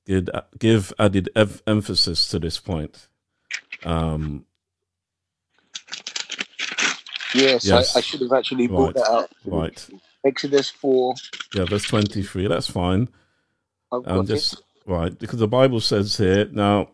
give, 0.05 0.29
give 0.59 0.93
added 0.99 1.29
emphasis 1.35 2.27
to 2.29 2.39
this 2.39 2.59
point. 2.59 3.07
Um, 3.83 4.45
Yes, 7.36 7.65
Yes. 7.65 7.96
I, 7.96 8.00
I 8.00 8.01
should 8.01 8.22
have 8.22 8.31
actually 8.34 8.67
brought 8.67 8.96
Right. 8.96 8.96
that 8.96 9.12
out. 9.12 9.29
right. 9.46 9.89
Exodus 10.25 10.69
4. 10.69 11.13
Yeah, 11.55 11.65
verse 11.65 11.84
23. 11.84 12.48
That's 12.48 12.67
fine. 12.69 13.10
I've 13.91 14.07
Um, 14.07 14.25
just 14.25 14.53
it. 14.53 14.60
right 14.86 15.17
because 15.17 15.39
the 15.39 15.48
Bible 15.48 15.79
says 15.79 16.17
here 16.17 16.48
now. 16.51 16.89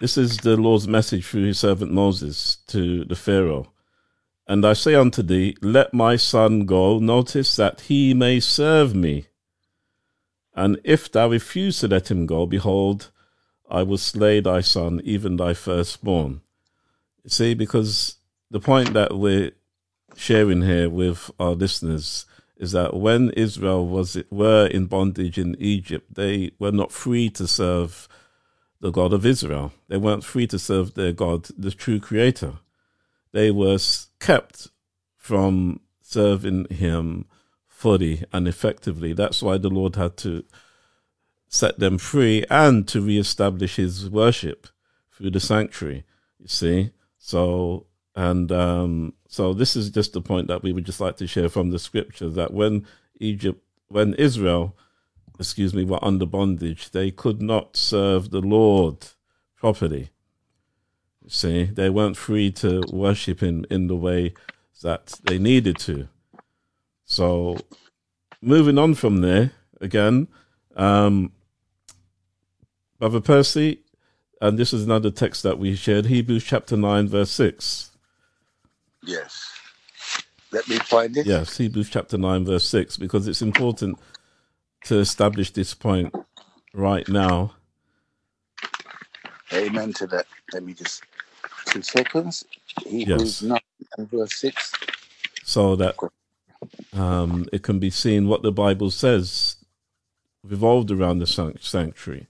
This 0.00 0.16
is 0.18 0.38
the 0.38 0.56
Lord's 0.56 0.88
message 0.88 1.24
through 1.26 1.44
His 1.46 1.60
servant 1.60 1.92
Moses 1.92 2.56
to 2.68 3.04
the 3.04 3.14
Pharaoh, 3.14 3.72
and 4.48 4.64
I 4.66 4.72
say 4.72 4.94
unto 4.96 5.22
thee, 5.22 5.56
Let 5.62 5.94
my 5.94 6.16
son 6.16 6.66
go. 6.66 6.98
Notice 6.98 7.54
that 7.56 7.82
he 7.82 8.12
may 8.12 8.40
serve 8.40 8.94
me. 8.96 9.26
And 10.54 10.80
if 10.82 11.10
thou 11.10 11.28
refuse 11.30 11.78
to 11.80 11.88
let 11.88 12.10
him 12.10 12.26
go, 12.26 12.46
behold, 12.46 13.10
I 13.70 13.84
will 13.84 13.96
slay 13.98 14.40
thy 14.40 14.60
son, 14.60 15.00
even 15.04 15.36
thy 15.36 15.54
firstborn. 15.54 16.40
See, 17.28 17.54
because 17.54 18.16
the 18.52 18.60
point 18.60 18.92
that 18.92 19.16
we're 19.16 19.50
sharing 20.14 20.60
here 20.60 20.90
with 20.90 21.30
our 21.40 21.52
listeners 21.52 22.26
is 22.58 22.72
that 22.72 22.94
when 22.94 23.30
Israel 23.30 23.88
was 23.88 24.16
were 24.30 24.66
in 24.66 24.84
bondage 24.84 25.38
in 25.38 25.56
Egypt, 25.58 26.14
they 26.14 26.52
were 26.58 26.70
not 26.70 26.92
free 26.92 27.30
to 27.30 27.48
serve 27.48 28.08
the 28.80 28.90
God 28.90 29.14
of 29.14 29.24
Israel. 29.24 29.72
They 29.88 29.96
weren't 29.96 30.22
free 30.22 30.46
to 30.48 30.58
serve 30.58 30.92
their 30.92 31.12
God, 31.12 31.48
the 31.56 31.70
true 31.70 31.98
Creator. 31.98 32.58
They 33.32 33.50
were 33.50 33.78
kept 34.20 34.68
from 35.16 35.80
serving 36.02 36.66
Him 36.66 37.24
fully 37.66 38.22
and 38.34 38.46
effectively. 38.46 39.14
That's 39.14 39.42
why 39.42 39.56
the 39.56 39.70
Lord 39.70 39.96
had 39.96 40.18
to 40.18 40.44
set 41.48 41.78
them 41.78 41.96
free 41.96 42.44
and 42.50 42.86
to 42.88 43.00
reestablish 43.00 43.76
His 43.76 44.10
worship 44.10 44.66
through 45.10 45.30
the 45.30 45.40
sanctuary. 45.40 46.04
You 46.38 46.48
see, 46.48 46.90
so 47.16 47.86
and 48.14 48.52
um, 48.52 49.14
so 49.28 49.54
this 49.54 49.74
is 49.76 49.90
just 49.90 50.12
the 50.12 50.20
point 50.20 50.48
that 50.48 50.62
we 50.62 50.72
would 50.72 50.84
just 50.84 51.00
like 51.00 51.16
to 51.16 51.26
share 51.26 51.48
from 51.48 51.70
the 51.70 51.78
scripture 51.78 52.28
that 52.30 52.52
when 52.52 52.86
Egypt, 53.18 53.62
when 53.88 54.14
Israel, 54.14 54.76
excuse 55.38 55.72
me, 55.72 55.84
were 55.84 56.04
under 56.04 56.26
bondage, 56.26 56.90
they 56.90 57.10
could 57.10 57.40
not 57.40 57.76
serve 57.76 58.30
the 58.30 58.40
Lord 58.40 59.06
properly. 59.56 60.10
See, 61.28 61.64
they 61.64 61.88
weren't 61.88 62.16
free 62.16 62.50
to 62.52 62.82
worship 62.92 63.42
Him 63.42 63.64
in 63.70 63.86
the 63.86 63.96
way 63.96 64.34
that 64.82 65.20
they 65.24 65.38
needed 65.38 65.78
to. 65.78 66.08
So, 67.04 67.58
moving 68.40 68.76
on 68.76 68.94
from 68.94 69.20
there, 69.20 69.52
again, 69.80 70.28
um, 70.76 71.32
Brother 72.98 73.20
Percy, 73.20 73.80
and 74.40 74.58
this 74.58 74.72
is 74.72 74.84
another 74.84 75.10
text 75.10 75.42
that 75.44 75.58
we 75.58 75.74
shared, 75.74 76.06
Hebrews 76.06 76.44
chapter 76.44 76.76
9, 76.76 77.08
verse 77.08 77.30
6. 77.30 77.91
Yes. 79.04 79.50
Let 80.52 80.68
me 80.68 80.76
find 80.78 81.16
it. 81.16 81.26
Yes, 81.26 81.56
Hebrews 81.56 81.90
chapter 81.90 82.18
9, 82.18 82.44
verse 82.44 82.68
6, 82.68 82.96
because 82.98 83.28
it's 83.28 83.42
important 83.42 83.98
to 84.84 84.98
establish 84.98 85.50
this 85.52 85.74
point 85.74 86.14
right 86.74 87.08
now. 87.08 87.54
Amen 89.52 89.92
to 89.94 90.06
that. 90.08 90.26
Let 90.52 90.64
me 90.64 90.74
just 90.74 91.04
two 91.66 91.82
seconds. 91.82 92.44
Hebrews 92.86 93.42
Yes. 93.42 93.42
9 93.42 93.60
verse 93.98 94.34
6. 94.40 94.72
so 95.44 95.76
that 95.76 95.96
um, 96.94 97.46
it 97.52 97.62
can 97.62 97.78
be 97.78 97.90
seen 97.90 98.28
what 98.28 98.42
the 98.42 98.52
Bible 98.52 98.90
says 98.90 99.56
revolved 100.44 100.90
around 100.90 101.18
the 101.18 101.26
sanctuary. 101.60 102.28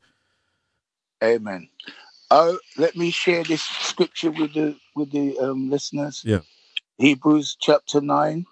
Amen. 1.22 1.68
Oh, 2.30 2.58
let 2.78 2.96
me 2.96 3.10
share 3.10 3.44
this 3.44 3.62
scripture 3.62 4.30
with 4.30 4.54
the 4.54 4.76
with 4.96 5.12
the 5.12 5.38
um, 5.38 5.70
listeners. 5.70 6.22
Yeah. 6.24 6.40
Hebrews 6.98 7.56
chapter 7.60 8.00
9 8.00 8.44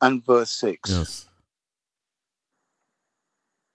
and 0.00 0.24
verse 0.24 0.50
6. 0.50 0.90
Yes. 0.90 1.26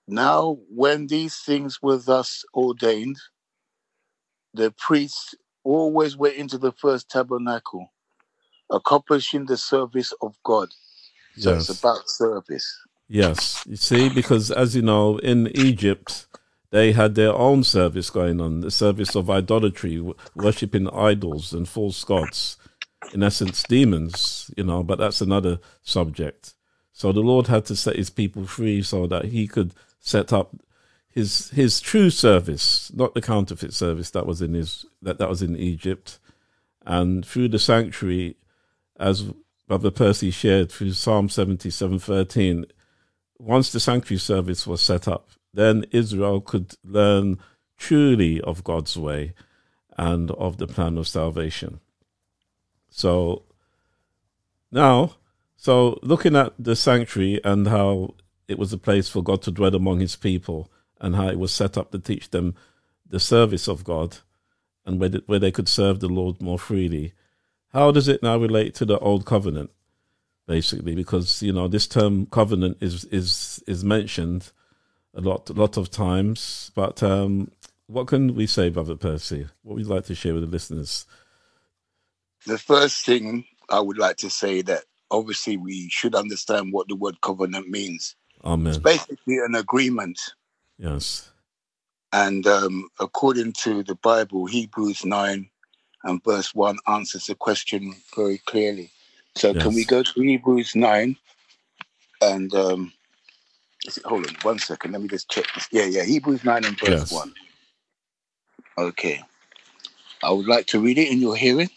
Now, 0.08 0.58
when 0.70 1.08
these 1.08 1.38
things 1.38 1.82
were 1.82 1.98
thus 1.98 2.46
ordained, 2.54 3.18
the 4.54 4.72
priests 4.72 5.36
always 5.64 6.16
went 6.16 6.36
into 6.36 6.58
the 6.58 6.72
first 6.72 7.10
tabernacle, 7.10 7.92
accomplishing 8.72 9.46
the 9.46 9.58
service 9.58 10.14
of 10.22 10.36
God. 10.44 10.70
So 11.38 11.52
Yes. 11.52 11.70
it's 11.70 11.80
about 11.80 12.10
service. 12.10 12.68
Yes. 13.08 13.64
You 13.68 13.76
see, 13.76 14.10
because 14.10 14.52
as 14.52 14.76
you 14.76 14.82
know, 14.82 15.18
in 15.18 15.48
Egypt, 15.56 16.28
they 16.72 16.92
had 16.92 17.16
their 17.16 17.34
own 17.34 17.64
service 17.64 18.10
going 18.10 18.40
on, 18.40 18.62
the 18.62 18.72
service 18.72 19.16
of 19.16 19.30
idolatry, 19.30 20.02
worshipping 20.36 20.90
idols 20.90 21.54
and 21.54 21.68
false 21.68 22.04
gods, 22.04 22.58
in 23.14 23.24
essence, 23.24 23.64
demons, 23.64 24.52
you 24.58 24.64
know, 24.64 24.84
but 24.84 24.98
that's 24.98 25.22
another 25.22 25.60
subject. 25.82 26.54
So 26.92 27.12
the 27.12 27.22
Lord 27.22 27.48
had 27.48 27.66
to 27.66 27.76
set 27.76 27.96
his 27.98 28.10
people 28.10 28.46
free 28.46 28.82
so 28.82 29.08
that 29.08 29.26
he 29.26 29.48
could 29.48 29.74
set 30.00 30.32
up 30.32 30.56
his 31.10 31.50
his 31.52 31.80
true 31.80 32.10
service, 32.10 32.92
not 32.94 33.14
the 33.14 33.22
counterfeit 33.22 33.74
service 33.74 34.12
that 34.12 34.26
was 34.26 34.42
in 34.42 34.54
his 34.54 34.86
that, 35.02 35.18
that 35.18 35.30
was 35.30 35.42
in 35.42 35.56
Egypt. 35.56 36.20
And 36.86 37.26
through 37.26 37.50
the 37.50 37.60
sanctuary, 37.60 38.36
as 39.00 39.32
Brother 39.68 39.92
Percy 39.92 40.30
shared 40.30 40.72
through 40.72 40.92
Psalm 40.94 41.30
seventy 41.30 41.70
seven 41.70 42.00
thirteen, 42.00 42.66
once 43.40 43.72
the 43.72 43.80
sanctuary 43.80 44.20
service 44.20 44.68
was 44.68 44.82
set 44.82 45.08
up, 45.08 45.30
then 45.54 45.86
Israel 45.92 46.42
could 46.42 46.74
learn 46.84 47.40
truly 47.78 48.42
of 48.42 48.64
God's 48.64 48.98
way 48.98 49.34
and 49.98 50.32
of 50.32 50.58
the 50.58 50.68
plan 50.68 50.98
of 50.98 51.08
salvation. 51.08 51.80
So 52.96 53.44
now, 54.72 55.16
so 55.58 56.00
looking 56.02 56.34
at 56.38 56.54
the 56.58 56.78
sanctuary 56.78 57.42
and 57.44 57.68
how 57.68 58.16
it 58.48 58.58
was 58.58 58.72
a 58.72 58.78
place 58.78 59.10
for 59.10 59.22
God 59.22 59.42
to 59.42 59.52
dwell 59.52 59.76
among 59.76 60.00
his 60.00 60.16
people 60.16 60.72
and 61.02 61.14
how 61.14 61.28
it 61.28 61.38
was 61.38 61.52
set 61.52 61.78
up 61.78 61.92
to 61.92 62.00
teach 62.00 62.30
them 62.30 62.56
the 63.06 63.20
service 63.20 63.68
of 63.68 63.84
God 63.84 64.20
and 64.86 64.98
where, 64.98 65.10
where 65.26 65.40
they 65.40 65.52
could 65.52 65.68
serve 65.68 66.00
the 66.00 66.08
Lord 66.08 66.42
more 66.42 66.58
freely. 66.58 67.12
How 67.74 67.92
does 67.92 68.08
it 68.08 68.24
now 68.24 68.38
relate 68.38 68.74
to 68.76 68.86
the 68.86 68.98
old 69.00 69.26
covenant? 69.26 69.72
Basically, 70.48 70.96
because 70.96 71.44
you 71.44 71.52
know 71.52 71.68
this 71.68 71.88
term 71.88 72.28
covenant 72.28 72.78
is 72.80 73.04
is 73.06 73.62
is 73.68 73.84
mentioned 73.84 74.54
a 75.14 75.20
lot 75.20 75.50
a 75.50 75.54
lot 75.54 75.76
of 75.76 75.90
times, 75.90 76.72
but 76.76 77.04
um, 77.04 77.52
what 77.88 78.08
can 78.08 78.36
we 78.36 78.48
say, 78.48 78.70
Brother 78.70 78.96
Percy? 78.96 79.48
What 79.64 79.76
would 79.76 79.86
you 79.86 79.94
like 79.94 80.06
to 80.06 80.16
share 80.16 80.34
with 80.34 80.44
the 80.44 80.50
listeners? 80.50 81.06
The 82.46 82.58
first 82.58 83.06
thing 83.06 83.46
I 83.70 83.80
would 83.80 83.98
like 83.98 84.18
to 84.18 84.30
say 84.30 84.62
that 84.64 84.84
obviously 85.12 85.58
we 85.58 85.90
should 85.90 86.16
understand 86.16 86.72
what 86.72 86.88
the 86.88 86.96
word 86.96 87.20
covenant 87.22 87.70
means. 87.70 88.16
Amen. 88.44 88.68
It's 88.74 88.78
basically 88.78 89.38
an 89.40 89.56
agreement. 89.56 90.20
Yes. 90.78 91.32
And 92.14 92.46
um, 92.48 92.90
according 93.00 93.54
to 93.64 93.84
the 93.84 93.96
Bible, 93.96 94.46
Hebrews 94.46 95.04
9 95.06 95.50
and 96.04 96.24
verse 96.24 96.54
1 96.54 96.78
answers 96.88 97.26
the 97.26 97.36
question 97.36 97.96
very 98.16 98.38
clearly. 98.46 98.92
So 99.36 99.54
can 99.54 99.74
we 99.74 99.84
go 99.84 100.04
to 100.04 100.22
Hebrews 100.22 100.76
9 100.76 101.18
and 102.22 102.54
um, 102.54 102.94
it- 103.86 104.04
hold 104.06 104.28
on 104.28 104.36
one 104.44 104.60
second. 104.60 104.92
Let 104.94 105.02
me 105.02 105.08
just 105.08 105.30
check 105.30 105.46
this. 105.56 105.68
Yeah, 105.72 105.86
yeah. 105.86 106.04
Hebrews 106.04 106.44
9 106.44 106.64
and 106.66 106.80
verse 106.80 106.90
Yes. 106.90 107.12
1. 107.12 107.34
Okay. 108.78 109.22
I 110.24 110.32
would 110.32 110.48
like 110.48 110.68
to 110.68 110.80
read 110.80 110.98
it 110.98 111.10
in 111.10 111.20
your 111.20 111.36
hearing. 111.36 111.70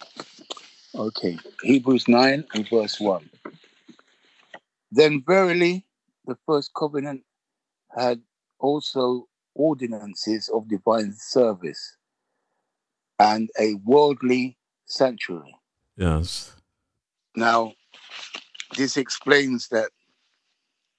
Okay. 0.95 1.39
Hebrews 1.63 2.09
9 2.09 2.45
and 2.55 2.69
verse 2.69 2.99
1. 2.99 3.29
Then 4.91 5.23
verily 5.27 5.85
the 6.27 6.37
first 6.47 6.73
covenant 6.75 7.23
had 7.97 8.21
also 8.59 9.29
ordinances 9.55 10.49
of 10.49 10.69
divine 10.69 11.13
service 11.13 11.97
and 13.19 13.51
a 13.59 13.75
worldly 13.85 14.57
sanctuary. 14.87 15.55
Yes. 15.97 16.55
Now, 17.35 17.73
this 18.77 18.97
explains 18.97 19.69
that 19.69 19.91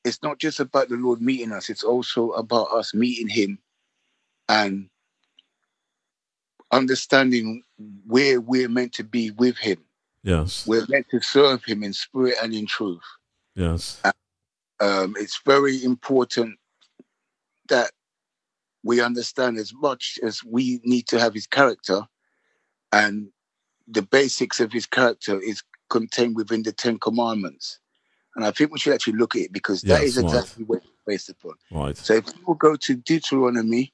it's 0.03 0.21
not 0.23 0.39
just 0.39 0.59
about 0.59 0.89
the 0.89 0.95
Lord 0.95 1.21
meeting 1.21 1.51
us, 1.51 1.69
it's 1.69 1.83
also 1.83 2.31
about 2.31 2.67
us 2.73 2.93
meeting 2.93 3.27
Him 3.27 3.59
and 4.47 4.89
understanding 6.71 7.63
where 8.05 8.39
we're 8.41 8.69
meant 8.69 8.93
to 8.93 9.03
be 9.03 9.31
with 9.31 9.57
Him. 9.57 9.79
Yes. 10.23 10.67
We're 10.67 10.85
meant 10.89 11.07
to 11.11 11.21
serve 11.21 11.63
Him 11.63 11.83
in 11.83 11.93
spirit 11.93 12.35
and 12.41 12.53
in 12.53 12.65
truth. 12.67 13.01
Yes. 13.55 14.01
Um, 14.81 15.15
it's 15.17 15.41
very 15.45 15.83
important 15.83 16.57
that 17.69 17.91
we 18.83 19.01
understand 19.01 19.57
as 19.57 19.73
much 19.73 20.19
as 20.23 20.43
we 20.43 20.79
need 20.83 21.07
to 21.07 21.19
have 21.19 21.33
His 21.33 21.47
character, 21.47 22.01
and 22.91 23.29
the 23.87 24.01
basics 24.01 24.59
of 24.59 24.71
His 24.71 24.85
character 24.85 25.39
is 25.41 25.63
contained 25.89 26.35
within 26.35 26.63
the 26.63 26.71
Ten 26.71 26.99
Commandments. 26.99 27.79
And 28.35 28.45
I 28.45 28.51
think 28.51 28.71
we 28.71 28.79
should 28.79 28.93
actually 28.93 29.17
look 29.17 29.35
at 29.35 29.41
it 29.41 29.51
because 29.51 29.81
that 29.81 30.01
Yes, 30.01 30.15
is 30.15 30.17
right. 30.17 30.25
exactly 30.25 30.63
what 30.63 30.77
it's 30.77 30.87
based 31.05 31.29
upon. 31.29 31.55
Right. 31.71 31.97
So 31.97 32.13
if 32.13 32.25
we 32.27 32.43
will 32.45 32.53
go 32.53 32.75
to 32.75 32.95
Deuteronomy 32.95 33.91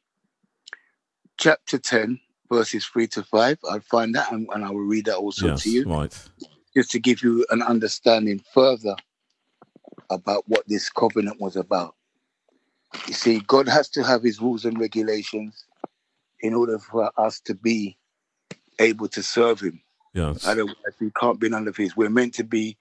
chapter 1.37 1.77
10, 1.77 2.19
verses 2.51 2.85
3 2.85 3.07
to 3.07 3.23
5, 3.23 3.59
I'll 3.69 3.79
find 3.81 4.13
that 4.15 4.31
and, 4.31 4.47
and 4.53 4.63
I 4.65 4.69
will 4.69 4.81
read 4.81 5.05
that 5.05 5.17
also 5.17 5.47
Yes. 5.47 5.63
to 5.63 5.69
you, 5.69 5.85
Right. 5.85 6.29
just 6.75 6.91
to 6.91 6.99
give 6.99 7.23
you 7.23 7.45
an 7.49 7.61
understanding 7.61 8.43
further 8.53 8.95
about 10.09 10.47
what 10.47 10.67
this 10.67 10.89
covenant 10.89 11.39
was 11.39 11.55
about. 11.55 11.95
You 13.07 13.13
see, 13.13 13.39
God 13.47 13.67
has 13.67 13.89
to 13.89 14.03
have 14.03 14.23
his 14.23 14.39
rules 14.39 14.65
and 14.65 14.79
regulations 14.79 15.65
in 16.41 16.53
order 16.53 16.79
for 16.79 17.11
us 17.17 17.39
to 17.41 17.55
be 17.55 17.97
able 18.79 19.07
to 19.09 19.23
serve 19.23 19.59
him. 19.61 19.81
Yes. 20.13 20.45
Otherwise, 20.45 20.75
we 20.99 21.11
can't 21.19 21.39
be 21.39 21.49
none 21.49 21.67
of 21.67 21.75
his. 21.75 21.95
We're 21.97 22.09
meant 22.09 22.33
to 22.35 22.43
be 22.43 22.77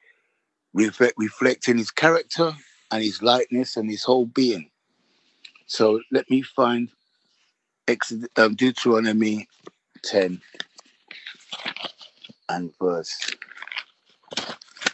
reflect, 0.72 1.14
reflecting 1.16 1.78
his 1.78 1.90
character 1.90 2.52
and 2.90 3.02
his 3.02 3.22
likeness 3.22 3.76
and 3.76 3.90
his 3.90 4.04
whole 4.04 4.26
being. 4.26 4.70
So 5.66 6.00
let 6.12 6.28
me 6.30 6.42
find 6.42 6.90
Exod- 7.86 8.28
um, 8.36 8.54
Deuteronomy 8.54 9.48
10 10.02 10.40
and 12.48 12.72
verse 12.80 13.30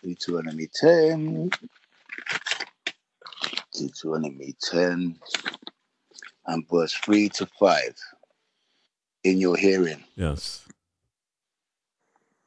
Deuteronomy 0.03 0.69
10. 0.75 1.51
Deuteronomy 3.73 4.55
10 4.63 5.19
and 6.47 6.69
verse 6.69 6.93
3 6.95 7.29
to 7.31 7.47
5 7.59 7.95
in 9.25 9.39
your 9.39 9.57
hearing. 9.57 10.03
Yes. 10.17 10.67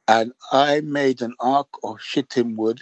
And 0.08 0.34
I 0.51 0.82
made 0.82 1.21
an 1.21 1.36
ark 1.39 1.69
of 1.84 2.01
shittim 2.01 2.58
wood 2.58 2.82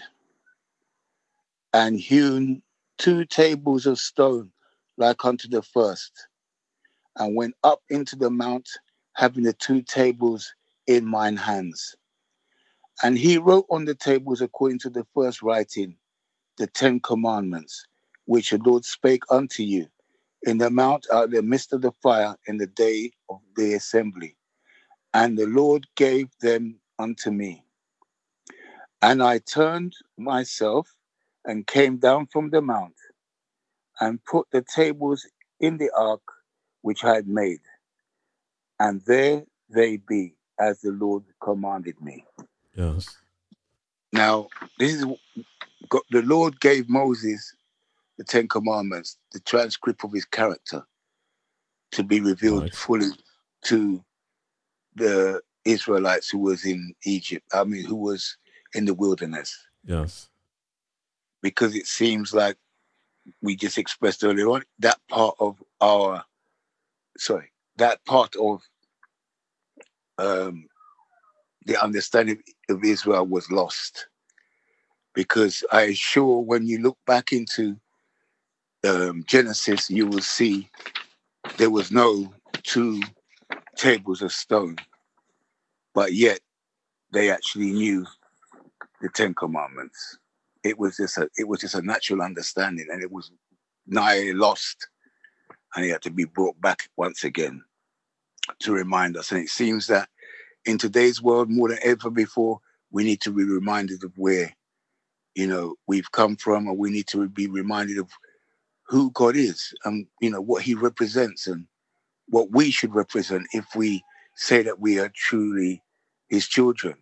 and 1.73 1.99
hewn 1.99 2.63
two 2.97 3.25
tables 3.25 3.85
of 3.85 3.99
stone 3.99 4.51
like 4.97 5.23
unto 5.23 5.47
the 5.47 5.61
first, 5.61 6.27
and 7.17 7.35
went 7.35 7.55
up 7.63 7.81
into 7.89 8.15
the 8.15 8.29
mount, 8.29 8.69
having 9.13 9.43
the 9.43 9.53
two 9.53 9.81
tables 9.81 10.53
in 10.87 11.05
mine 11.05 11.37
hands. 11.37 11.95
And 13.03 13.17
he 13.17 13.37
wrote 13.37 13.65
on 13.69 13.85
the 13.85 13.95
tables 13.95 14.41
according 14.41 14.79
to 14.79 14.89
the 14.89 15.05
first 15.13 15.41
writing, 15.41 15.95
the 16.57 16.67
Ten 16.67 16.99
Commandments, 16.99 17.85
which 18.25 18.51
the 18.51 18.57
Lord 18.59 18.85
spake 18.85 19.23
unto 19.29 19.63
you 19.63 19.87
in 20.43 20.57
the 20.57 20.69
mount 20.69 21.07
out 21.11 21.25
of 21.25 21.31
the 21.31 21.41
midst 21.41 21.73
of 21.73 21.81
the 21.81 21.91
fire 22.03 22.35
in 22.47 22.57
the 22.57 22.67
day 22.67 23.11
of 23.29 23.39
the 23.55 23.73
assembly. 23.73 24.37
And 25.13 25.37
the 25.37 25.47
Lord 25.47 25.87
gave 25.95 26.29
them 26.41 26.79
unto 26.99 27.31
me. 27.31 27.63
And 29.01 29.21
I 29.23 29.39
turned 29.39 29.93
myself 30.17 30.87
and 31.45 31.65
came 31.67 31.97
down 31.97 32.27
from 32.27 32.49
the 32.51 32.61
mount 32.61 32.95
and 33.99 34.23
put 34.25 34.47
the 34.51 34.61
tables 34.61 35.25
in 35.59 35.77
the 35.77 35.89
ark 35.97 36.21
which 36.81 37.03
I 37.03 37.15
had 37.15 37.27
made. 37.27 37.59
And 38.79 39.01
there 39.05 39.43
they 39.69 39.97
be, 39.97 40.35
as 40.59 40.81
the 40.81 40.91
Lord 40.91 41.23
commanded 41.41 41.99
me. 42.01 42.25
Yes. 42.75 43.17
Now, 44.11 44.47
this 44.77 44.95
is 44.95 45.05
the 46.09 46.21
Lord 46.21 46.59
gave 46.59 46.89
Moses 46.89 47.55
the 48.17 48.23
Ten 48.23 48.47
Commandments, 48.47 49.17
the 49.31 49.39
transcript 49.39 50.03
of 50.03 50.11
his 50.11 50.25
character, 50.25 50.85
to 51.91 52.03
be 52.03 52.19
revealed 52.19 52.63
Right. 52.63 52.75
fully 52.75 53.07
to 53.65 54.03
the 54.95 55.41
Israelites 55.65 56.29
who 56.29 56.39
was 56.39 56.65
in 56.65 56.93
Egypt. 57.05 57.45
I 57.53 57.63
mean, 57.63 57.85
who 57.85 57.95
was 57.95 58.37
in 58.73 58.85
the 58.85 58.93
wilderness, 58.93 59.57
Yes. 59.83 60.29
because 61.41 61.75
it 61.75 61.87
seems 61.87 62.33
like 62.33 62.57
we 63.41 63.55
just 63.55 63.77
expressed 63.77 64.23
earlier 64.23 64.49
on 64.49 64.63
that 64.79 64.99
part 65.07 65.35
of 65.39 65.61
our, 65.79 66.25
sorry, 67.17 67.51
that 67.77 68.03
part 68.05 68.35
of 68.35 68.61
um, 70.17 70.67
the 71.65 71.81
understanding 71.81 72.41
of 72.69 72.83
Israel 72.83 73.25
was 73.25 73.49
lost. 73.51 74.07
Because 75.13 75.63
I 75.71 75.81
assure 75.83 76.39
when 76.39 76.65
you 76.65 76.79
look 76.81 76.97
back 77.05 77.33
into 77.33 77.75
um, 78.87 79.23
Genesis, 79.27 79.89
you 79.89 80.07
will 80.07 80.21
see 80.21 80.69
there 81.57 81.69
was 81.69 81.91
no 81.91 82.33
two 82.63 83.01
tables 83.75 84.21
of 84.21 84.31
stone, 84.31 84.77
but 85.93 86.13
yet 86.13 86.39
they 87.11 87.29
actually 87.29 87.71
knew 87.71 88.05
the 89.01 89.09
Ten 89.09 89.33
Commandments. 89.33 90.17
It 90.63 90.77
was 90.77 90.97
just 90.97 91.17
a 91.17 91.27
it 91.37 91.47
was 91.47 91.59
just 91.61 91.75
a 91.75 91.81
natural 91.81 92.21
understanding, 92.21 92.87
and 92.91 93.03
it 93.03 93.11
was 93.11 93.31
nigh 93.87 94.31
lost, 94.33 94.87
and 95.75 95.85
he 95.85 95.91
had 95.91 96.01
to 96.03 96.11
be 96.11 96.25
brought 96.25 96.59
back 96.61 96.89
once 96.97 97.23
again 97.23 97.61
to 98.59 98.73
remind 98.73 99.17
us. 99.17 99.31
And 99.31 99.41
it 99.41 99.49
seems 99.49 99.87
that 99.87 100.09
in 100.65 100.77
today's 100.77 101.21
world, 101.21 101.49
more 101.49 101.69
than 101.69 101.79
ever 101.83 102.09
before, 102.09 102.59
we 102.91 103.03
need 103.03 103.21
to 103.21 103.31
be 103.31 103.43
reminded 103.43 104.03
of 104.03 104.11
where 104.17 104.53
you 105.35 105.47
know 105.47 105.75
we've 105.87 106.11
come 106.11 106.35
from, 106.35 106.67
and 106.67 106.77
we 106.77 106.91
need 106.91 107.07
to 107.07 107.27
be 107.29 107.47
reminded 107.47 107.97
of 107.97 108.09
who 108.87 109.11
God 109.11 109.35
is 109.35 109.73
and 109.85 110.05
you 110.19 110.29
know 110.29 110.41
what 110.41 110.63
He 110.63 110.75
represents 110.75 111.47
and 111.47 111.67
what 112.27 112.51
we 112.51 112.71
should 112.71 112.93
represent 112.93 113.47
if 113.53 113.65
we 113.75 114.03
say 114.35 114.61
that 114.63 114.79
we 114.79 114.99
are 114.99 115.11
truly 115.15 115.81
His 116.29 116.47
children. 116.47 116.95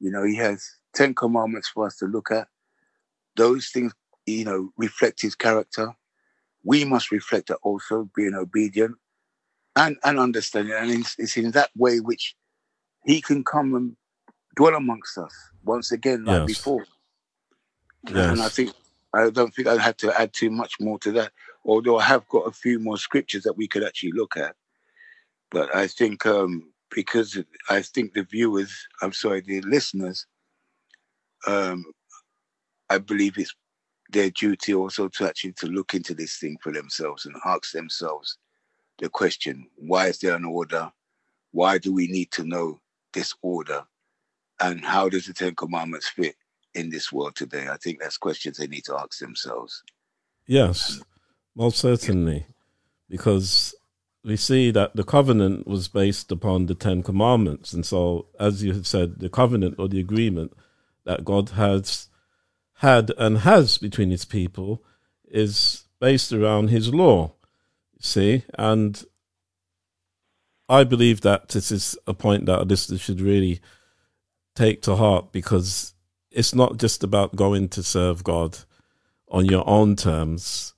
You 0.00 0.10
know, 0.10 0.24
He 0.24 0.36
has 0.36 0.64
ten 0.94 1.14
commandments 1.14 1.68
for 1.68 1.86
us 1.86 1.96
to 1.98 2.06
look 2.06 2.30
at. 2.30 2.48
Those 3.36 3.68
things, 3.68 3.92
you 4.26 4.44
know, 4.44 4.70
reflect 4.76 5.22
His 5.22 5.34
character. 5.34 5.94
We 6.64 6.84
must 6.84 7.10
reflect 7.12 7.48
that 7.48 7.58
also, 7.62 8.08
being 8.14 8.34
obedient 8.34 8.96
and 9.76 9.96
and 10.04 10.18
understanding. 10.18 10.74
And 10.74 10.90
it's, 10.90 11.16
it's 11.18 11.36
in 11.36 11.52
that 11.52 11.70
way 11.76 12.00
which 12.00 12.34
He 13.06 13.20
can 13.20 13.44
come 13.44 13.74
and 13.74 13.96
dwell 14.56 14.74
amongst 14.74 15.18
us 15.18 15.34
once 15.64 15.92
again, 15.92 16.24
like 16.24 16.38
Yes. 16.38 16.46
before. 16.46 16.86
And 18.30 18.42
I 18.42 18.48
think 18.48 18.72
I 19.14 19.30
don't 19.30 19.54
think 19.54 19.68
I 19.68 19.78
have 19.78 19.96
to 19.98 20.20
add 20.20 20.32
too 20.32 20.50
much 20.50 20.74
more 20.80 20.98
to 21.00 21.12
that. 21.12 21.32
Although 21.64 21.98
I 21.98 22.04
have 22.04 22.26
got 22.28 22.46
a 22.46 22.52
few 22.52 22.78
more 22.78 22.98
scriptures 22.98 23.42
that 23.44 23.56
we 23.56 23.68
could 23.68 23.84
actually 23.84 24.12
look 24.12 24.36
at. 24.36 24.54
But 25.50 25.74
I 25.74 25.86
think 25.86 26.26
um, 26.26 26.72
because 26.90 27.38
I 27.70 27.82
think 27.82 28.14
the 28.14 28.22
viewers, 28.22 28.86
I'm 29.02 29.12
sorry, 29.12 29.40
the 29.40 29.60
listeners, 29.62 30.26
um, 31.46 31.84
I 32.90 32.98
believe 32.98 33.38
it's 33.38 33.54
their 34.10 34.30
duty 34.30 34.74
also 34.74 35.08
to 35.08 35.26
actually 35.26 35.52
to 35.52 35.66
look 35.66 35.94
into 35.94 36.14
this 36.14 36.36
thing 36.36 36.56
for 36.62 36.72
themselves 36.72 37.26
and 37.26 37.36
ask 37.44 37.72
themselves 37.72 38.38
the 38.98 39.08
question: 39.08 39.68
Why 39.76 40.08
is 40.08 40.18
there 40.18 40.34
an 40.34 40.44
order? 40.44 40.90
Why 41.52 41.78
do 41.78 41.92
we 41.92 42.08
need 42.08 42.30
to 42.32 42.44
know 42.44 42.80
this 43.12 43.34
order? 43.42 43.84
And 44.60 44.84
how 44.84 45.08
does 45.08 45.26
the 45.26 45.32
Ten 45.32 45.54
Commandments 45.54 46.08
fit 46.08 46.36
in 46.74 46.90
this 46.90 47.12
world 47.12 47.36
today? 47.36 47.68
I 47.68 47.76
think 47.76 48.00
that's 48.00 48.16
questions 48.18 48.56
they 48.56 48.66
need 48.66 48.84
to 48.84 48.96
ask 48.96 49.18
themselves. 49.18 49.82
Yes, 50.46 50.96
um, 50.96 51.02
most 51.54 51.78
certainly, 51.78 52.46
because 53.08 53.74
we 54.24 54.36
see 54.36 54.70
that 54.72 54.96
the 54.96 55.04
covenant 55.04 55.66
was 55.66 55.88
based 55.88 56.32
upon 56.32 56.66
the 56.66 56.74
Ten 56.74 57.02
Commandments, 57.02 57.72
and 57.72 57.86
so, 57.86 58.26
as 58.40 58.64
you 58.64 58.72
have 58.72 58.86
said, 58.86 59.20
the 59.20 59.28
covenant 59.28 59.76
or 59.78 59.88
the 59.88 60.00
agreement 60.00 60.52
that 61.04 61.24
God 61.24 61.50
has 61.50 62.08
had 62.78 63.10
and 63.18 63.38
has 63.38 63.78
between 63.78 64.10
His 64.10 64.24
people 64.24 64.82
is 65.26 65.84
based 66.00 66.32
around 66.32 66.68
His 66.68 66.92
law. 66.94 67.32
See, 68.00 68.44
and 68.56 69.04
I 70.68 70.84
believe 70.84 71.22
that 71.22 71.48
this 71.48 71.72
is 71.72 71.96
a 72.06 72.14
point 72.14 72.46
that 72.46 72.60
a 72.60 72.64
listener 72.64 72.98
should 72.98 73.20
really 73.20 73.60
take 74.54 74.82
to 74.82 74.96
heart 74.96 75.32
because 75.32 75.94
it's 76.30 76.54
not 76.54 76.76
just 76.76 77.02
about 77.02 77.36
going 77.36 77.68
to 77.70 77.82
serve 77.82 78.22
God 78.22 78.58
on 79.28 79.46
your 79.46 79.68
own 79.68 79.96
terms. 79.96 80.74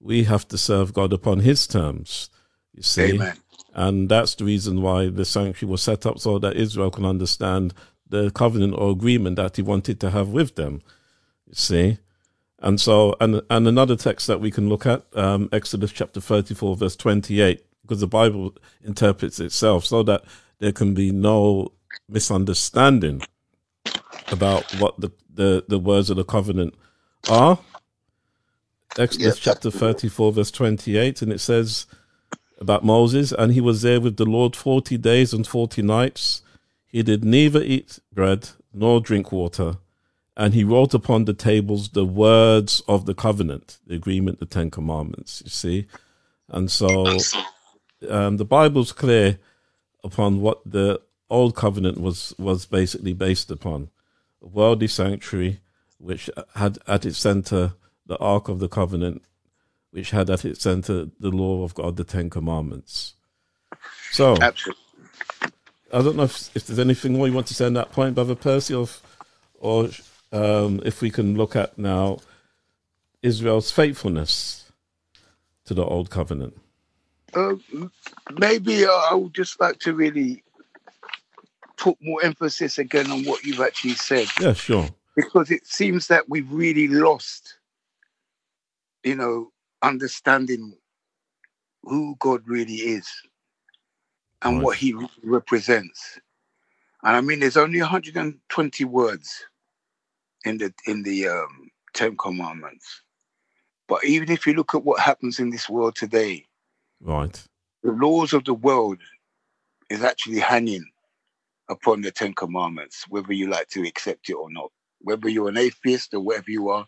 We 0.00 0.24
have 0.24 0.48
to 0.48 0.58
serve 0.58 0.92
God 0.92 1.12
upon 1.12 1.40
His 1.40 1.66
terms. 1.66 2.30
You 2.74 2.82
see, 2.82 3.12
Amen. 3.14 3.36
and 3.74 4.08
that's 4.08 4.34
the 4.34 4.44
reason 4.44 4.82
why 4.82 5.08
the 5.08 5.24
sanctuary 5.24 5.70
was 5.70 5.82
set 5.82 6.06
up 6.06 6.18
so 6.18 6.38
that 6.38 6.56
Israel 6.56 6.90
can 6.90 7.04
understand 7.04 7.74
the 8.08 8.30
covenant 8.30 8.74
or 8.76 8.90
agreement 8.90 9.36
that 9.36 9.56
He 9.56 9.62
wanted 9.62 10.00
to 10.00 10.10
have 10.10 10.28
with 10.28 10.56
them. 10.56 10.82
See, 11.52 11.98
and 12.58 12.80
so 12.80 13.16
and 13.20 13.42
and 13.50 13.66
another 13.66 13.96
text 13.96 14.26
that 14.26 14.40
we 14.40 14.50
can 14.50 14.68
look 14.68 14.86
at, 14.86 15.04
um, 15.16 15.48
Exodus 15.52 15.92
chapter 15.92 16.20
thirty-four, 16.20 16.76
verse 16.76 16.96
twenty-eight, 16.96 17.64
because 17.82 18.00
the 18.00 18.06
Bible 18.06 18.54
interprets 18.84 19.40
itself 19.40 19.84
so 19.84 20.02
that 20.02 20.24
there 20.58 20.72
can 20.72 20.94
be 20.94 21.10
no 21.10 21.72
misunderstanding 22.08 23.22
about 24.30 24.64
what 24.78 25.00
the, 25.00 25.10
the, 25.32 25.64
the 25.68 25.78
words 25.78 26.10
of 26.10 26.16
the 26.16 26.24
covenant 26.24 26.74
are. 27.28 27.58
Exodus 28.98 29.26
Yes, 29.26 29.38
chapter 29.38 29.70
34, 29.70 30.32
verse 30.32 30.50
28, 30.50 31.22
and 31.22 31.32
it 31.32 31.40
says 31.40 31.86
about 32.58 32.84
Moses, 32.84 33.32
and 33.32 33.52
he 33.52 33.60
was 33.60 33.82
there 33.82 34.00
with 34.00 34.16
the 34.16 34.24
Lord 34.24 34.56
40 34.56 34.98
days 34.98 35.32
and 35.32 35.46
40 35.46 35.82
nights. 35.82 36.42
He 36.86 37.02
did 37.02 37.24
neither 37.24 37.62
eat 37.62 38.00
bread 38.12 38.50
nor 38.72 39.00
drink 39.00 39.30
water, 39.30 39.76
and 40.38 40.54
he 40.54 40.62
wrote 40.62 40.94
upon 40.94 41.24
the 41.24 41.34
tables 41.34 41.90
the 41.90 42.04
words 42.04 42.80
of 42.86 43.06
the 43.06 43.14
covenant, 43.14 43.78
the 43.86 43.96
agreement, 43.96 44.38
the 44.38 44.46
Ten 44.46 44.70
Commandments, 44.70 45.42
you 45.44 45.50
see. 45.50 45.86
And 46.48 46.70
so 46.70 47.18
um, 48.08 48.36
the 48.36 48.44
Bible's 48.44 48.92
clear 48.92 49.38
upon 50.04 50.40
what 50.40 50.60
the 50.64 51.00
old 51.28 51.56
covenant 51.56 52.00
was 52.00 52.32
was 52.38 52.64
basically 52.66 53.12
based 53.12 53.50
upon 53.50 53.90
a 54.40 54.46
worldly 54.46 54.86
sanctuary 54.86 55.60
which 55.98 56.30
had 56.54 56.78
at 56.86 57.04
its 57.04 57.18
center 57.18 57.74
the 58.06 58.16
ark 58.18 58.48
of 58.48 58.60
the 58.60 58.68
covenant 58.68 59.22
which 59.90 60.12
had 60.12 60.30
at 60.30 60.44
its 60.44 60.62
center 60.62 61.08
the 61.18 61.30
law 61.30 61.64
of 61.64 61.74
God, 61.74 61.96
the 61.96 62.04
Ten 62.04 62.30
Commandments. 62.30 63.14
So, 64.12 64.36
Absolutely. 64.40 64.82
I 65.92 66.02
don't 66.02 66.16
know 66.16 66.24
if, 66.24 66.54
if 66.54 66.66
there's 66.66 66.78
anything 66.78 67.14
more 67.14 67.26
you 67.26 67.32
want 67.32 67.48
to 67.48 67.54
say 67.54 67.66
on 67.66 67.72
that 67.74 67.92
point, 67.92 68.14
Brother 68.14 68.34
Percy, 68.34 68.74
or, 68.74 68.86
or 69.58 69.88
um, 70.32 70.80
if 70.84 71.00
we 71.00 71.10
can 71.10 71.36
look 71.36 71.56
at 71.56 71.78
now 71.78 72.18
Israel's 73.22 73.70
faithfulness 73.70 74.70
to 75.64 75.74
the 75.74 75.84
Old 75.84 76.10
Covenant. 76.10 76.56
Uh, 77.34 77.56
maybe 78.38 78.84
uh, 78.86 78.90
I 78.90 79.14
would 79.14 79.34
just 79.34 79.60
like 79.60 79.78
to 79.80 79.92
really 79.92 80.42
put 81.76 81.96
more 82.00 82.24
emphasis 82.24 82.78
again 82.78 83.10
on 83.10 83.24
what 83.24 83.44
you've 83.44 83.60
actually 83.60 83.94
said 83.94 84.26
Yeah, 84.40 84.54
sure. 84.54 84.88
because 85.14 85.50
it 85.50 85.66
seems 85.66 86.06
that 86.08 86.28
we've 86.28 86.50
really 86.50 86.88
lost, 86.88 87.58
you 89.04 89.14
know, 89.14 89.52
understanding 89.82 90.74
who 91.82 92.16
God 92.18 92.42
really 92.46 92.74
is 92.76 93.08
and 94.42 94.56
Right. 94.56 94.64
what 94.64 94.76
He 94.78 94.94
represents. 95.22 96.18
And 97.04 97.16
I 97.16 97.20
mean, 97.20 97.40
there's 97.40 97.56
only 97.56 97.80
120 97.80 98.84
words 98.86 99.44
in 100.44 100.58
the 100.58 100.72
in 100.86 101.02
the 101.02 101.28
um, 101.28 101.70
Ten 101.94 102.16
Commandments, 102.16 103.02
but 103.88 104.04
even 104.04 104.30
if 104.30 104.46
you 104.46 104.54
look 104.54 104.74
at 104.74 104.84
what 104.84 105.00
happens 105.00 105.38
in 105.40 105.50
this 105.50 105.68
world 105.68 105.96
today, 105.96 106.44
Right. 107.00 107.42
the 107.82 107.92
laws 107.92 108.32
of 108.32 108.44
the 108.44 108.54
world 108.54 108.98
is 109.90 110.02
actually 110.02 110.38
hanging 110.40 110.84
upon 111.68 112.00
the 112.00 112.10
Ten 112.10 112.34
Commandments, 112.34 113.04
whether 113.08 113.32
you 113.32 113.48
like 113.48 113.68
to 113.68 113.86
accept 113.86 114.28
it 114.30 114.34
or 114.34 114.50
not. 114.50 114.70
Whether 115.00 115.28
you're 115.28 115.48
an 115.48 115.58
atheist 115.58 116.12
or 116.14 116.20
whatever 116.20 116.50
you 116.50 116.70
are, 116.70 116.86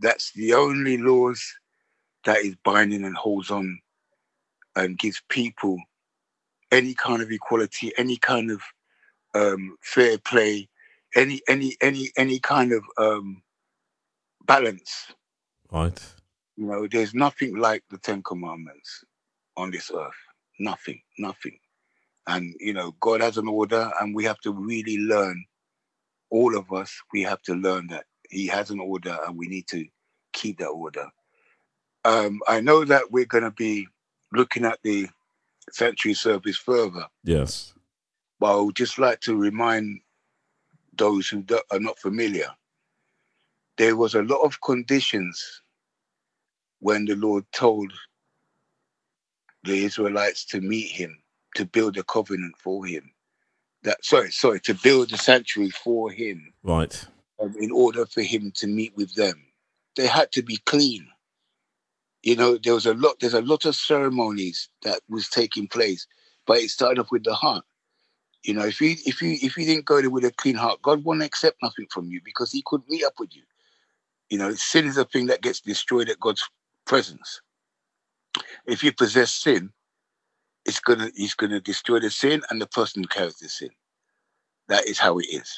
that's 0.00 0.32
the 0.32 0.54
only 0.54 0.96
laws 0.98 1.42
that 2.24 2.38
is 2.38 2.56
binding 2.64 3.04
and 3.04 3.16
holds 3.16 3.50
on 3.50 3.78
and 4.76 4.98
gives 4.98 5.22
people 5.28 5.78
any 6.72 6.94
kind 6.94 7.22
of 7.22 7.30
equality, 7.30 7.92
any 7.96 8.16
kind 8.16 8.50
of 8.50 8.60
um, 9.34 9.76
fair 9.82 10.18
play, 10.18 10.68
any 11.14 11.40
any 11.48 11.76
any 11.80 12.10
any 12.16 12.38
kind 12.38 12.72
of 12.72 12.84
um, 12.98 13.42
balance. 14.46 15.12
Right. 15.70 16.00
You 16.56 16.66
know, 16.66 16.86
there's 16.86 17.14
nothing 17.14 17.56
like 17.56 17.82
the 17.90 17.98
Ten 17.98 18.22
Commandments 18.22 19.04
on 19.56 19.70
this 19.70 19.90
earth. 19.94 20.14
Nothing, 20.60 21.00
nothing. 21.18 21.58
And, 22.26 22.54
you 22.60 22.72
know, 22.72 22.94
God 23.00 23.20
has 23.20 23.38
an 23.38 23.48
order, 23.48 23.90
and 24.00 24.14
we 24.14 24.24
have 24.24 24.38
to 24.40 24.52
really 24.52 24.98
learn, 24.98 25.44
all 26.30 26.56
of 26.56 26.72
us, 26.72 26.92
we 27.12 27.22
have 27.22 27.42
to 27.42 27.54
learn 27.54 27.88
that 27.88 28.04
He 28.30 28.46
has 28.46 28.70
an 28.70 28.78
order, 28.80 29.18
and 29.26 29.36
we 29.36 29.48
need 29.48 29.66
to 29.68 29.84
keep 30.32 30.58
that 30.58 30.68
order. 30.68 31.08
Um, 32.04 32.40
I 32.46 32.60
know 32.60 32.84
that 32.84 33.10
we're 33.10 33.24
going 33.24 33.44
to 33.44 33.50
be 33.50 33.88
looking 34.32 34.64
at 34.64 34.78
the 34.82 35.08
sanctuary 35.72 36.14
service 36.14 36.56
further, 36.56 37.06
Yes. 37.24 37.74
but 38.38 38.56
I 38.56 38.60
would 38.60 38.76
just 38.76 38.98
like 38.98 39.20
to 39.22 39.36
remind 39.36 40.00
those 40.98 41.28
who 41.28 41.44
are 41.72 41.80
not 41.80 41.98
familiar 41.98 42.48
there 43.78 43.96
was 43.96 44.14
a 44.16 44.22
lot 44.22 44.42
of 44.42 44.62
conditions 44.62 45.62
when 46.80 47.06
the 47.06 47.16
Lord 47.16 47.44
told 47.52 47.92
the 49.64 49.84
Israelites 49.84 50.44
to 50.46 50.60
meet 50.60 50.90
him, 50.90 51.18
to 51.56 51.66
build 51.66 51.96
a 51.98 52.04
covenant 52.04 52.56
for 52.58 52.86
him. 52.86 53.12
That 53.84 54.04
sorry, 54.04 54.32
sorry, 54.32 54.60
to 54.62 54.74
build 54.74 55.12
a 55.12 55.18
sanctuary 55.18 55.70
for 55.70 56.10
him 56.10 56.54
Right. 56.62 57.06
um, 57.40 57.54
in 57.60 57.72
order 57.72 58.06
for 58.06 58.22
him 58.22 58.52
to 58.56 58.66
meet 58.68 58.96
with 58.96 59.14
them. 59.14 59.46
They 59.96 60.06
had 60.08 60.32
to 60.32 60.42
be 60.42 60.58
clean. 60.58 61.08
You 62.22 62.36
know, 62.36 62.58
there 62.58 62.74
was 62.74 62.86
a 62.86 62.94
lot. 62.94 63.20
There's 63.20 63.34
a 63.34 63.42
lot 63.42 63.66
of 63.66 63.76
ceremonies 63.76 64.68
that 64.84 65.00
was 65.08 65.28
taking 65.28 65.68
place, 65.68 66.06
but 66.46 66.58
it 66.58 66.70
started 66.70 67.00
off 67.00 67.12
with 67.12 67.24
the 67.24 67.34
heart. 67.34 67.64
You 68.44 68.52
know, 68.52 68.66
if 68.66 68.80
you 68.80 68.94
if 69.06 69.22
you 69.22 69.38
if 69.40 69.56
you 69.56 69.64
didn't 69.64 69.86
go 69.86 70.00
there 70.00 70.10
with 70.10 70.24
a 70.24 70.30
clean 70.30 70.54
heart, 70.54 70.82
God 70.82 71.02
won't 71.02 71.22
accept 71.22 71.56
nothing 71.62 71.86
from 71.90 72.10
you 72.10 72.20
because 72.22 72.52
He 72.52 72.62
couldn't 72.66 72.90
meet 72.90 73.04
up 73.04 73.14
with 73.18 73.34
you. 73.34 73.42
You 74.28 74.38
know, 74.38 74.52
sin 74.52 74.86
is 74.86 74.98
a 74.98 75.06
thing 75.06 75.26
that 75.26 75.40
gets 75.40 75.60
destroyed 75.60 76.10
at 76.10 76.20
God's 76.20 76.46
presence. 76.86 77.40
If 78.66 78.84
you 78.84 78.92
possess 78.92 79.32
sin, 79.32 79.72
it's 80.66 80.78
gonna 80.78 81.10
He's 81.16 81.34
gonna 81.34 81.60
destroy 81.60 82.00
the 82.00 82.10
sin 82.10 82.42
and 82.50 82.60
the 82.60 82.66
person 82.66 83.02
who 83.02 83.08
carries 83.08 83.38
the 83.38 83.48
sin. 83.48 83.70
That 84.68 84.86
is 84.86 84.98
how 84.98 85.18
it 85.18 85.26
is. 85.30 85.50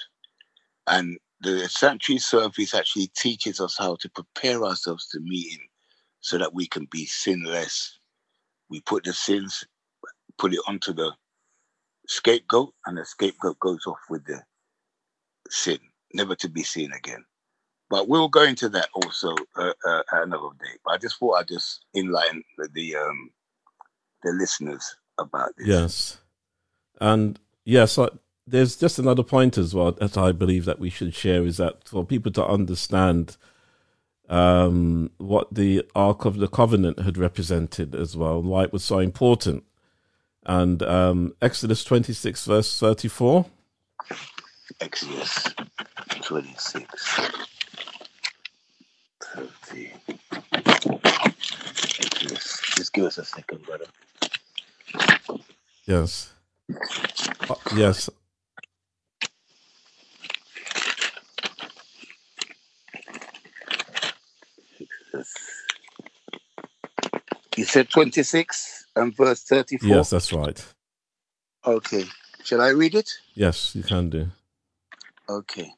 And 0.87 1.19
the 1.41 1.69
sanctuary 1.69 2.21
service 2.21 2.73
actually 2.73 3.09
teaches 3.17 3.61
us 3.61 3.77
how 3.77 3.97
to 3.97 4.09
prepare 4.11 4.65
ourselves 4.65 5.09
to 5.09 5.21
meet 5.21 5.53
him 5.53 5.61
so 6.21 6.39
that 6.39 6.55
we 6.55 6.67
can 6.67 6.87
be 6.91 7.05
sinless. 7.07 7.99
We 8.71 8.81
put 8.81 9.05
the 9.05 9.13
sins, 9.13 9.65
put 10.39 10.55
it 10.55 10.61
onto 10.69 10.93
the 10.93 11.13
scapegoat, 12.07 12.73
and 12.87 12.99
the 12.99 13.05
scapegoat 13.05 13.59
goes 13.61 13.87
off 13.87 14.01
with 14.09 14.25
the 14.27 14.43
sin, 15.49 15.79
never 16.15 16.35
to 16.37 16.49
be 16.49 16.63
seen 16.63 16.93
again. 16.93 17.25
But 17.89 18.09
we'll 18.09 18.29
go 18.29 18.43
into 18.43 18.69
that 18.71 18.89
also 18.95 19.35
uh, 19.55 19.73
uh, 19.87 20.03
another 20.13 20.49
day. 20.61 20.73
But 20.85 20.93
I 20.93 20.99
just 20.99 21.19
thought 21.19 21.35
I'd 21.35 21.49
just 21.49 21.85
enlighten 21.95 22.43
the, 22.59 22.69
the 22.73 22.97
um 22.97 23.31
the 24.23 24.33
listeners 24.33 24.97
about 25.19 25.51
this. 25.57 25.69
Yes. 25.69 26.19
And 27.01 27.39
yes, 27.65 27.99
I, 27.99 28.09
there's 28.47 28.77
just 28.77 28.99
another 28.99 29.23
point 29.23 29.59
as 29.59 29.75
well 29.75 29.93
that 29.93 30.17
I 30.17 30.33
believe 30.33 30.65
that 30.65 30.79
we 30.79 30.91
should 30.91 31.15
share 31.15 31.45
is 31.45 31.59
that 31.59 31.89
for 31.89 32.05
people 32.05 32.33
to 32.33 32.47
understand 32.47 33.37
um, 34.29 35.11
what 35.19 35.55
the 35.55 35.85
Ark 35.95 36.25
of 36.25 36.39
the 36.39 36.49
Covenant 36.49 37.01
had 37.01 37.17
represented 37.17 37.95
as 37.95 38.17
well, 38.17 38.41
and 38.41 38.49
why 38.49 38.65
it 38.65 38.73
was 38.73 38.85
so 38.85 38.99
important. 38.99 39.65
And 40.47 40.81
um, 40.85 41.35
Exodus 41.43 41.83
26, 41.83 42.45
verse 42.45 42.79
34. 42.79 43.45
Exodus 44.81 45.49
26. 46.23 47.21
30. 49.25 49.93
Exodus. 51.99 52.61
Just 52.77 52.93
give 52.93 53.05
us 53.07 53.19
a 53.19 53.25
second, 53.25 53.65
brother. 53.65 53.87
Yes. 55.85 56.33
Uh, 57.51 57.55
yes. 57.75 58.09
You 67.57 67.65
said 67.65 67.91
26 67.91 68.86
and 68.97 69.15
verse 69.17 69.43
34? 69.45 69.89
Yes, 69.89 70.11
that's 70.11 70.33
right. 70.33 70.65
Okay. 71.65 72.05
Shall 72.43 72.61
I 72.61 72.71
read 72.71 72.95
it? 72.95 73.11
Yes, 73.35 73.75
you 73.75 73.83
can 73.83 74.11
do. 74.11 74.29
Okay. 75.29 75.71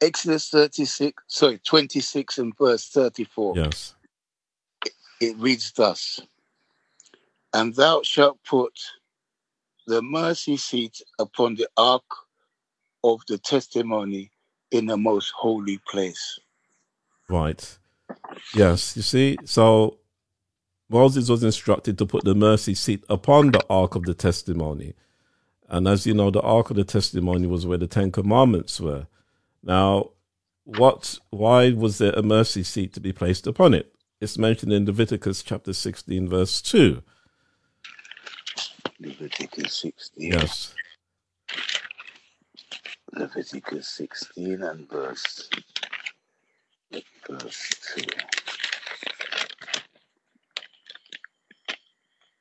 Exodus 0.00 0.48
36, 0.48 1.22
sorry, 1.28 1.58
26 1.64 2.38
and 2.38 2.52
verse 2.58 2.88
34. 2.88 3.56
Yes. 3.56 3.94
it 5.20 5.36
reads 5.38 5.70
thus 5.72 6.20
And 7.54 7.74
thou 7.74 8.02
shalt 8.02 8.38
put 8.44 8.72
the 9.86 10.02
mercy 10.02 10.56
seat 10.56 11.00
upon 11.18 11.54
the 11.54 11.68
ark 11.76 12.02
of 13.04 13.20
the 13.28 13.38
testimony 13.38 14.30
in 14.70 14.86
the 14.86 14.96
most 14.96 15.30
holy 15.36 15.78
place. 15.88 16.38
Right. 17.28 17.78
Yes, 18.54 18.96
you 18.96 19.02
see, 19.02 19.38
so 19.44 19.98
Moses 20.92 21.30
was 21.30 21.42
instructed 21.42 21.96
to 21.98 22.06
put 22.06 22.24
the 22.24 22.34
mercy 22.34 22.74
seat 22.74 23.02
upon 23.08 23.50
the 23.50 23.64
ark 23.70 23.94
of 23.94 24.02
the 24.04 24.14
testimony. 24.14 24.94
And 25.68 25.88
as 25.88 26.06
you 26.06 26.12
know, 26.12 26.30
the 26.30 26.42
ark 26.42 26.68
of 26.68 26.76
the 26.76 26.84
testimony 26.84 27.46
was 27.46 27.66
where 27.66 27.78
the 27.78 27.86
Ten 27.86 28.12
Commandments 28.12 28.78
were. 28.78 29.06
Now, 29.62 30.10
what 30.64 31.18
why 31.30 31.70
was 31.70 31.96
there 31.96 32.12
a 32.12 32.22
mercy 32.22 32.62
seat 32.62 32.92
to 32.92 33.00
be 33.00 33.12
placed 33.12 33.46
upon 33.46 33.72
it? 33.72 33.94
It's 34.20 34.36
mentioned 34.36 34.72
in 34.72 34.84
Leviticus 34.84 35.42
chapter 35.42 35.72
16, 35.72 36.28
verse 36.28 36.60
2. 36.60 37.02
Leviticus 39.00 39.74
16. 39.74 40.32
Yes. 40.32 40.74
Leviticus 43.14 43.88
16 43.88 44.62
and 44.62 44.88
verse, 44.88 45.48
verse 47.28 47.74
2. 47.96 48.04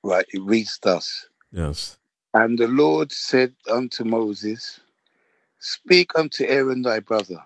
Right, 0.03 0.25
it 0.33 0.41
reads 0.41 0.79
thus. 0.81 1.27
Yes. 1.51 1.97
And 2.33 2.57
the 2.57 2.67
Lord 2.67 3.11
said 3.11 3.53
unto 3.69 4.03
Moses, 4.03 4.79
Speak 5.59 6.11
unto 6.15 6.45
Aaron 6.45 6.81
thy 6.81 6.99
brother, 6.99 7.43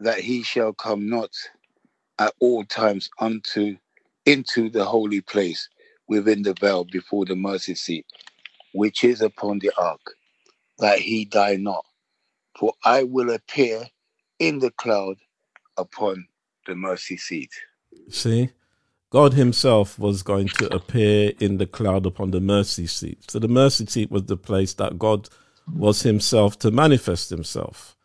that 0.00 0.18
he 0.18 0.42
shall 0.42 0.72
come 0.72 1.08
not 1.08 1.30
at 2.18 2.34
all 2.40 2.64
times 2.64 3.08
unto 3.20 3.76
into 4.26 4.68
the 4.68 4.84
holy 4.84 5.20
place 5.22 5.68
within 6.08 6.42
the 6.42 6.54
veil 6.54 6.84
before 6.84 7.24
the 7.24 7.36
mercy 7.36 7.74
seat, 7.74 8.06
which 8.74 9.04
is 9.04 9.22
upon 9.22 9.58
the 9.60 9.70
ark, 9.78 10.00
that 10.78 10.98
he 10.98 11.24
die 11.24 11.56
not. 11.56 11.84
For 12.58 12.74
I 12.84 13.04
will 13.04 13.30
appear 13.30 13.86
in 14.38 14.58
the 14.58 14.70
cloud 14.72 15.16
upon 15.76 16.26
the 16.66 16.74
mercy 16.74 17.16
seat. 17.16 17.52
See? 18.10 18.50
God 19.10 19.34
Himself 19.34 19.98
was 19.98 20.22
going 20.22 20.48
to 20.48 20.74
appear 20.74 21.32
in 21.40 21.56
the 21.56 21.66
cloud 21.66 22.04
upon 22.04 22.30
the 22.30 22.40
mercy 22.40 22.86
seat. 22.86 23.30
So 23.30 23.38
the 23.38 23.48
mercy 23.48 23.86
seat 23.86 24.10
was 24.10 24.24
the 24.24 24.36
place 24.36 24.74
that 24.74 24.98
God 24.98 25.28
was 25.72 26.02
Himself 26.02 26.58
to 26.60 26.70
manifest 26.70 27.30
Himself. 27.30 27.96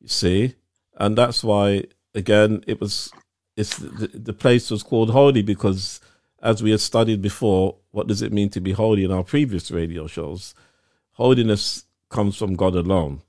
You 0.00 0.08
see, 0.08 0.54
and 0.96 1.16
that's 1.16 1.42
why 1.42 1.84
again 2.14 2.62
it 2.66 2.80
was. 2.80 3.10
It's 3.56 3.76
the, 3.78 4.08
the 4.08 4.32
place 4.32 4.70
was 4.70 4.82
called 4.82 5.10
holy 5.10 5.40
because, 5.40 6.00
as 6.42 6.62
we 6.62 6.72
had 6.72 6.80
studied 6.80 7.22
before, 7.22 7.76
what 7.92 8.08
does 8.08 8.20
it 8.20 8.32
mean 8.32 8.50
to 8.50 8.60
be 8.60 8.72
holy 8.72 9.04
in 9.04 9.12
our 9.12 9.22
previous 9.22 9.70
radio 9.70 10.08
shows? 10.08 10.54
Holiness 11.12 11.84
comes 12.10 12.36
from 12.36 12.56
God 12.56 12.74
alone, 12.74 13.22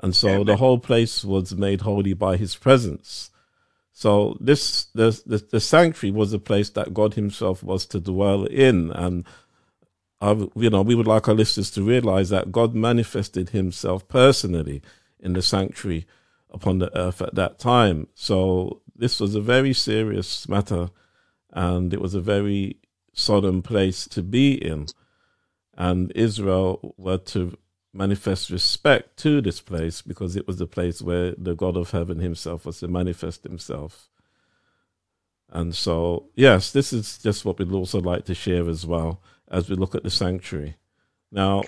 and 0.00 0.16
so 0.16 0.42
the 0.42 0.56
whole 0.56 0.78
place 0.78 1.22
was 1.22 1.54
made 1.54 1.82
holy 1.82 2.14
by 2.14 2.36
His 2.36 2.56
presence. 2.56 3.30
So 3.98 4.36
this 4.38 4.84
the, 4.94 5.20
the 5.26 5.38
the 5.38 5.58
sanctuary 5.58 6.12
was 6.12 6.32
a 6.32 6.38
place 6.38 6.70
that 6.70 6.94
God 6.94 7.14
Himself 7.14 7.64
was 7.64 7.84
to 7.86 7.98
dwell 7.98 8.44
in, 8.44 8.92
and 8.92 9.24
I, 10.20 10.34
you 10.54 10.70
know 10.70 10.82
we 10.82 10.94
would 10.94 11.08
like 11.08 11.26
our 11.26 11.34
listeners 11.34 11.68
to 11.72 11.82
realize 11.82 12.28
that 12.28 12.52
God 12.52 12.76
manifested 12.76 13.48
Himself 13.48 14.06
personally 14.06 14.82
in 15.18 15.32
the 15.32 15.42
sanctuary 15.42 16.06
upon 16.48 16.78
the 16.78 16.96
earth 16.96 17.20
at 17.20 17.34
that 17.34 17.58
time. 17.58 18.06
So 18.14 18.82
this 18.94 19.18
was 19.18 19.34
a 19.34 19.40
very 19.40 19.72
serious 19.72 20.48
matter, 20.48 20.90
and 21.52 21.92
it 21.92 22.00
was 22.00 22.14
a 22.14 22.20
very 22.20 22.76
solemn 23.14 23.62
place 23.62 24.06
to 24.10 24.22
be 24.22 24.52
in, 24.52 24.86
and 25.76 26.12
Israel 26.14 26.94
were 26.96 27.18
to 27.34 27.58
manifest 27.98 28.48
respect 28.48 29.16
to 29.18 29.42
this 29.42 29.60
place 29.60 30.02
because 30.02 30.36
it 30.36 30.46
was 30.46 30.58
the 30.58 30.68
place 30.68 31.02
where 31.02 31.34
the 31.36 31.54
God 31.54 31.76
of 31.76 31.90
heaven 31.90 32.20
himself 32.20 32.64
was 32.64 32.78
to 32.78 32.88
manifest 32.88 33.42
himself. 33.42 34.08
And 35.50 35.74
so, 35.74 36.28
yes, 36.36 36.70
this 36.70 36.92
is 36.92 37.18
just 37.18 37.44
what 37.44 37.58
we'd 37.58 37.72
also 37.72 38.00
like 38.00 38.24
to 38.26 38.34
share 38.34 38.68
as 38.68 38.86
well 38.86 39.20
as 39.50 39.68
we 39.68 39.74
look 39.74 39.96
at 39.96 40.04
the 40.04 40.10
sanctuary. 40.10 40.76
Now, 41.32 41.64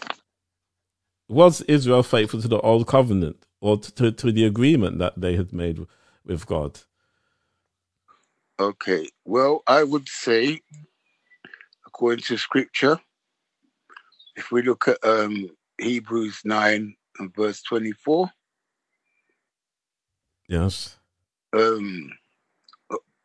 was 1.28 1.62
Israel 1.62 2.04
faithful 2.04 2.40
to 2.42 2.48
the 2.48 2.60
old 2.60 2.86
covenant 2.86 3.44
or 3.60 3.78
to, 3.78 4.12
to 4.12 4.32
the 4.32 4.44
agreement 4.44 4.98
that 4.98 5.20
they 5.20 5.34
had 5.34 5.52
made 5.52 5.84
with 6.24 6.46
God? 6.46 6.80
Okay. 8.60 9.08
Well, 9.24 9.62
I 9.66 9.82
would 9.82 10.08
say, 10.08 10.60
according 11.86 12.24
to 12.26 12.36
scripture, 12.36 13.00
if 14.36 14.52
we 14.52 14.62
look 14.62 14.86
at 14.86 14.98
um, 15.02 15.50
Hebrews 15.80 16.42
9 16.44 16.96
and 17.20 17.34
verse 17.36 17.62
24, 17.62 18.30
Yes. 20.48 20.98
um, 21.54 22.10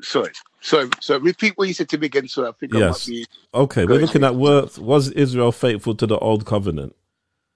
sorry, 0.02 0.32
sorry, 0.62 0.90
so 1.02 1.20
repeat 1.20 1.54
what 1.58 1.68
you 1.70 1.74
said 1.76 1.90
to 1.90 1.98
me 1.98 2.08
again. 2.08 2.28
So 2.28 2.48
I 2.48 2.54
think 2.54 2.76
I 2.76 2.82
might 2.82 3.06
be 3.06 3.28
Okay, 3.54 3.86
we're 3.86 4.00
looking 4.00 4.24
at 4.24 4.36
was, 4.36 4.80
was 4.80 5.12
Israel 5.12 5.52
faithful 5.52 5.96
to 5.96 6.08
the 6.08 6.18
old 6.20 6.46
covenant? 6.46 6.96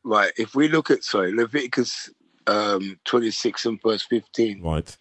right. 0.03 0.31
If 0.38 0.55
we 0.55 0.69
look 0.69 0.91
at, 0.91 1.03
sorry, 1.03 1.33
Leviticus 1.35 2.12
um, 2.47 2.99
26 3.05 3.65
and 3.67 3.81
verse 3.81 4.03
15, 4.03 4.63
Right. 4.63 4.97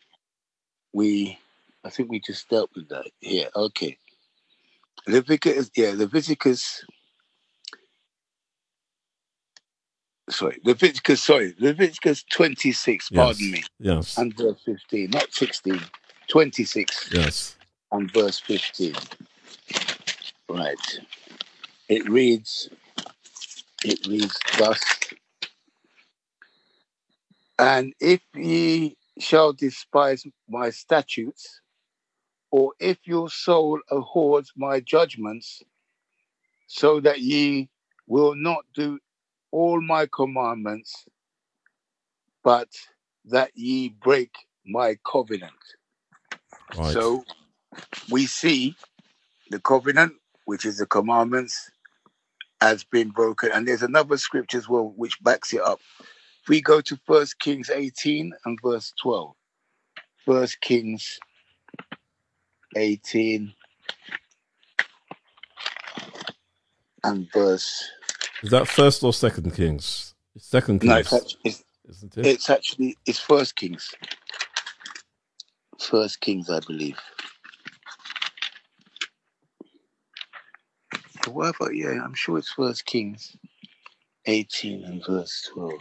we, 0.94 1.38
I 1.84 1.90
think 1.90 2.10
we 2.10 2.20
just 2.20 2.48
dealt 2.50 2.70
with 2.76 2.88
that 2.90 3.06
here. 3.20 3.48
Okay. 3.56 3.98
Leviticus, 5.08 5.70
yeah, 5.76 5.92
Leviticus. 5.96 6.84
Sorry, 10.28 10.60
Leviticus, 10.64 11.22
sorry, 11.22 11.54
Leviticus 11.58 12.22
26, 12.30 13.10
Yes. 13.10 13.18
pardon 13.18 13.50
me, 13.50 13.64
Yes. 13.78 14.18
and 14.18 14.36
verse 14.36 14.60
15, 14.64 15.10
not 15.10 15.32
16, 15.32 15.80
26 16.28 17.10
Yes. 17.12 17.56
and 17.92 18.10
verse 18.12 18.38
15. 18.40 18.94
Right. 20.48 21.00
It 21.88 22.08
reads, 22.08 22.68
it 23.84 24.06
reads 24.06 24.38
thus, 24.58 24.80
and 27.58 27.94
if 28.00 28.20
ye 28.34 28.96
shall 29.18 29.52
despise 29.54 30.24
my 30.48 30.70
statutes, 30.70 31.60
or 32.50 32.72
if 32.78 32.98
your 33.04 33.30
soul 33.30 33.80
abhors 33.90 34.52
my 34.56 34.80
judgments, 34.80 35.62
so 36.66 37.00
that 37.00 37.20
ye 37.20 37.68
will 38.06 38.34
not 38.34 38.64
do 38.74 38.98
all 39.50 39.80
my 39.80 40.06
commandments, 40.06 41.04
but 42.42 42.68
that 43.26 43.50
ye 43.54 43.88
break 43.88 44.34
my 44.66 44.96
covenant. 45.04 45.52
Right. 46.76 46.92
So 46.92 47.24
we 48.10 48.26
see 48.26 48.76
the 49.50 49.60
covenant, 49.60 50.14
which 50.44 50.64
is 50.64 50.78
the 50.78 50.86
commandments, 50.86 51.70
has 52.60 52.84
been 52.84 53.10
broken. 53.10 53.50
And 53.52 53.66
there's 53.66 53.82
another 53.82 54.16
scripture 54.16 54.58
as 54.58 54.68
well 54.68 54.92
which 54.96 55.22
backs 55.22 55.52
it 55.52 55.60
up. 55.60 55.80
If 56.42 56.48
we 56.48 56.60
go 56.60 56.80
to 56.80 56.98
First 57.06 57.38
Kings 57.38 57.70
18 57.70 58.32
and 58.44 58.58
verse 58.62 58.92
12. 59.00 59.34
First 60.24 60.60
Kings 60.60 61.18
18 62.76 63.54
and 67.04 67.32
verse 67.32 67.90
Is 68.42 68.50
that 68.50 68.68
first 68.68 69.02
or 69.02 69.12
second 69.12 69.54
Kings? 69.54 70.14
Second 70.36 70.84
no, 70.84 71.02
Kings, 71.02 71.12
it's 71.12 71.12
actually, 71.12 71.40
it's, 71.44 71.64
isn't 71.88 72.18
it? 72.18 72.26
it's 72.26 72.50
actually 72.50 72.96
it's 73.06 73.18
First 73.18 73.56
Kings. 73.56 73.92
First 75.80 76.20
Kings, 76.20 76.48
I 76.48 76.60
believe. 76.60 76.98
What 81.26 81.56
about 81.56 81.74
yeah? 81.74 82.00
I'm 82.02 82.14
sure 82.14 82.38
it's 82.38 82.52
First 82.52 82.86
Kings, 82.86 83.36
18 84.26 84.84
and 84.84 85.04
verse 85.04 85.50
12. 85.52 85.72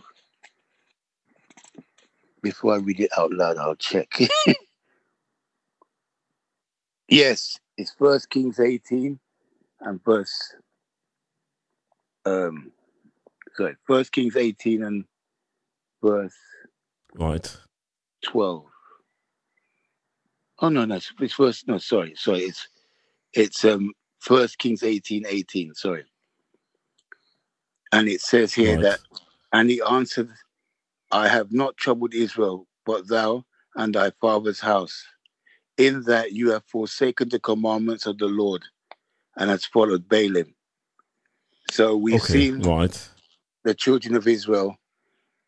Before 2.42 2.74
I 2.74 2.78
read 2.78 3.00
it 3.00 3.12
out 3.18 3.32
loud, 3.32 3.58
I'll 3.58 3.76
check. 3.76 4.20
yes, 7.08 7.60
it's 7.78 7.92
First 7.92 8.30
Kings 8.30 8.60
18 8.60 9.20
and 9.82 10.04
verse. 10.04 10.56
Um, 12.28 12.72
sorry, 13.56 13.76
First 13.88 14.12
Kings 14.12 14.36
18 14.36 14.84
and 14.84 15.06
verse 16.04 16.34
right. 17.16 17.58
12. 18.26 18.66
Oh 20.60 20.70
no, 20.70 20.86
no, 20.86 20.96
it's, 20.96 21.34
first. 21.34 21.68
No, 21.68 21.78
sorry, 21.78 22.16
sorry. 22.16 22.40
It's 22.42 22.68
it's 23.34 23.64
um 23.64 23.94
First 24.20 24.58
Kings 24.58 24.84
18, 24.84 25.26
18, 25.28 25.74
Sorry, 25.76 26.06
and 27.92 28.08
it 28.08 28.22
says 28.22 28.54
here 28.54 28.76
Right. 28.76 28.84
that, 28.84 29.00
and 29.54 29.70
he 29.70 29.82
answered, 29.82 30.32
"I 31.12 31.28
have 31.28 31.52
not 31.52 31.78
troubled 31.78 32.16
Israel, 32.16 32.68
but 32.86 33.08
thou 33.08 33.46
and 33.76 33.94
thy 33.94 34.10
father's 34.20 34.60
house, 34.60 35.06
in 35.78 36.04
that 36.04 36.34
you 36.34 36.52
have 36.52 36.66
forsaken 36.66 37.30
the 37.30 37.40
commandments 37.40 38.08
of 38.08 38.18
the 38.18 38.28
Lord, 38.28 38.64
and 39.36 39.52
has 39.52 39.66
followed 39.66 40.10
Baalim." 40.10 40.56
So 41.72 41.98
we've 41.98 42.22
Okay. 42.22 42.52
seen 42.52 42.62
Right. 42.62 43.10
the 43.64 43.76
children 43.76 44.16
of 44.16 44.28
Israel 44.28 44.78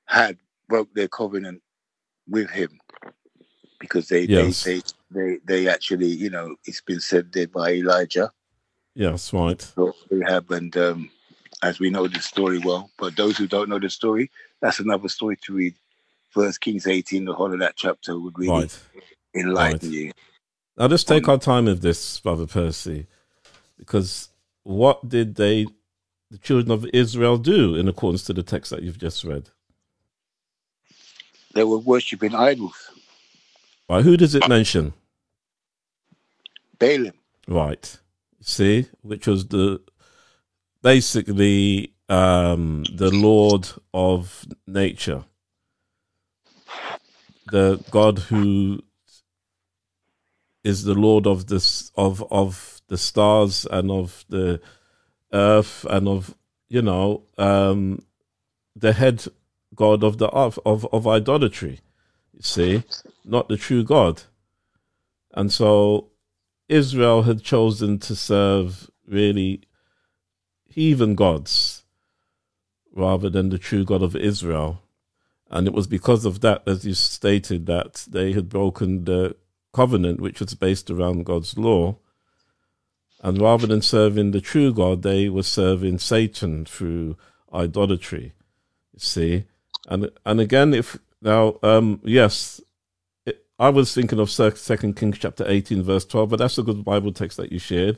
had 0.07 0.37
broke 0.69 0.93
their 0.93 1.07
covenant 1.07 1.61
with 2.27 2.49
him 2.49 2.79
because 3.79 4.07
they 4.09 4.27
Yes. 4.27 4.63
they, 4.63 4.75
they 4.75 4.83
they 5.11 5.39
they 5.45 5.67
actually 5.67 6.07
you 6.07 6.29
know 6.29 6.55
it's 6.65 6.81
been 6.81 6.99
said 6.99 7.31
there 7.33 7.47
by 7.47 7.73
Elijah 7.73 8.31
Yes. 8.95 9.33
Right. 9.33 9.61
so 9.75 9.93
Ahab 10.11 10.51
and 10.51 10.75
um, 10.77 11.11
as 11.63 11.79
we 11.79 11.89
know 11.89 12.07
the 12.07 12.19
story 12.19 12.59
well 12.59 12.91
but 12.99 13.15
those 13.15 13.37
who 13.37 13.47
don't 13.47 13.69
know 13.69 13.79
the 13.79 13.89
story 13.89 14.31
that's 14.61 14.79
another 14.79 15.09
story 15.09 15.37
to 15.43 15.53
read 15.53 15.75
First 16.31 16.61
Kings 16.61 16.87
18 16.87 17.25
the 17.25 17.33
whole 17.33 17.53
of 17.53 17.59
that 17.59 17.75
chapter 17.77 18.19
would 18.19 18.37
really 18.39 18.51
Right. 18.51 18.79
enlighten 19.35 19.91
Right. 19.91 19.93
you 19.93 20.11
Now 20.77 20.87
let's 20.87 21.03
take 21.03 21.27
our 21.29 21.37
time 21.37 21.65
with 21.65 21.81
this, 21.81 22.19
Brother 22.19 22.47
Percy, 22.47 23.07
because 23.77 24.29
what 24.63 25.07
did 25.09 25.35
they, 25.35 25.67
the 26.31 26.37
children 26.37 26.71
of 26.71 26.85
Israel, 26.93 27.37
do 27.37 27.75
in 27.75 27.87
accordance 27.87 28.23
to 28.23 28.33
the 28.33 28.43
text 28.43 28.71
that 28.71 28.83
you've 28.83 28.99
just 28.99 29.23
read? 29.23 29.49
they 31.55 31.63
were 31.63 31.79
worshipping 31.79 32.35
idols 32.35 32.89
Right. 33.89 34.05
Who 34.05 34.17
does 34.17 34.35
it 34.35 34.47
mention? 34.47 34.93
Baalim 36.77 37.13
Right. 37.47 37.97
See, 38.41 38.85
which 39.01 39.25
was 39.25 39.47
the 39.47 39.81
basically 40.83 41.93
um, 42.07 42.83
the 42.93 43.09
Lord 43.09 43.67
of 43.93 44.45
nature, 44.67 45.25
the 47.51 47.83
God 47.89 48.19
who 48.19 48.81
is 50.63 50.83
the 50.83 50.93
Lord 50.93 51.25
of 51.25 51.47
this 51.47 51.91
of 51.95 52.23
of 52.31 52.81
the 52.87 52.97
stars 52.97 53.65
and 53.69 53.89
of 53.89 54.23
the 54.29 54.61
earth 55.33 55.85
and 55.89 56.07
of 56.07 56.35
you 56.67 56.81
know 56.81 57.23
um, 57.37 58.03
the 58.75 58.93
head 58.93 59.25
God 59.75 60.03
of 60.03 60.17
the 60.17 60.27
of 60.27 60.59
of, 60.65 60.85
of 60.93 61.07
idolatry. 61.07 61.79
You 62.33 62.41
see, 62.41 62.83
not 63.25 63.49
the 63.49 63.57
true 63.57 63.83
God, 63.83 64.23
and 65.33 65.51
so 65.51 66.09
Israel 66.67 67.23
had 67.23 67.43
chosen 67.43 67.99
to 67.99 68.15
serve 68.15 68.89
really 69.07 69.61
heathen 70.67 71.15
gods 71.15 71.83
rather 72.93 73.29
than 73.29 73.49
the 73.49 73.57
true 73.57 73.83
God 73.83 74.03
of 74.03 74.15
Israel. 74.15 74.83
And 75.49 75.67
it 75.67 75.73
was 75.73 75.87
because 75.87 76.25
of 76.25 76.41
that, 76.41 76.61
as 76.67 76.85
you 76.85 76.93
stated, 76.93 77.65
that 77.65 78.05
they 78.07 78.33
had 78.33 78.49
broken 78.49 79.05
the 79.05 79.35
covenant, 79.73 80.19
which 80.19 80.39
was 80.39 80.53
based 80.53 80.91
around 80.91 81.25
God's 81.25 81.57
law. 81.57 81.97
And 83.21 83.41
rather 83.41 83.67
than 83.67 83.81
serving 83.81 84.31
the 84.31 84.39
true 84.39 84.73
God, 84.73 85.01
they 85.01 85.27
were 85.27 85.43
serving 85.43 85.99
Satan 85.99 86.65
through 86.65 87.17
idolatry. 87.53 88.33
You 88.93 88.99
see, 88.99 89.45
and 89.87 90.09
and 90.25 90.39
again, 90.39 90.73
if 90.73 90.97
now, 91.21 91.57
um, 91.61 91.99
yes, 92.03 92.61
it, 93.25 93.45
I 93.59 93.69
was 93.69 93.93
thinking 93.93 94.19
of 94.19 94.31
Second 94.31 94.95
Kings 94.95 95.17
chapter 95.17 95.43
eighteen, 95.47 95.83
verse 95.83 96.05
twelve, 96.05 96.29
but 96.29 96.39
that's 96.39 96.57
a 96.57 96.63
good 96.63 96.85
Bible 96.85 97.11
text 97.11 97.35
that 97.37 97.51
you 97.51 97.59
shared. 97.59 97.97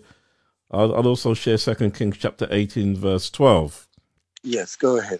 I'll, 0.72 0.96
I'll 0.96 1.08
also 1.08 1.34
share 1.36 1.58
Second 1.58 1.94
Kings 1.94 2.18
chapter 2.18 2.48
eighteen, 2.50 2.96
verse 2.96 3.30
twelve. 3.30 3.88
Yes, 4.42 4.76
go 4.76 4.98
ahead. 4.98 5.20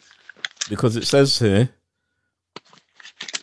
Because 0.68 0.96
it 0.96 1.06
says 1.06 1.38
here, 1.38 1.70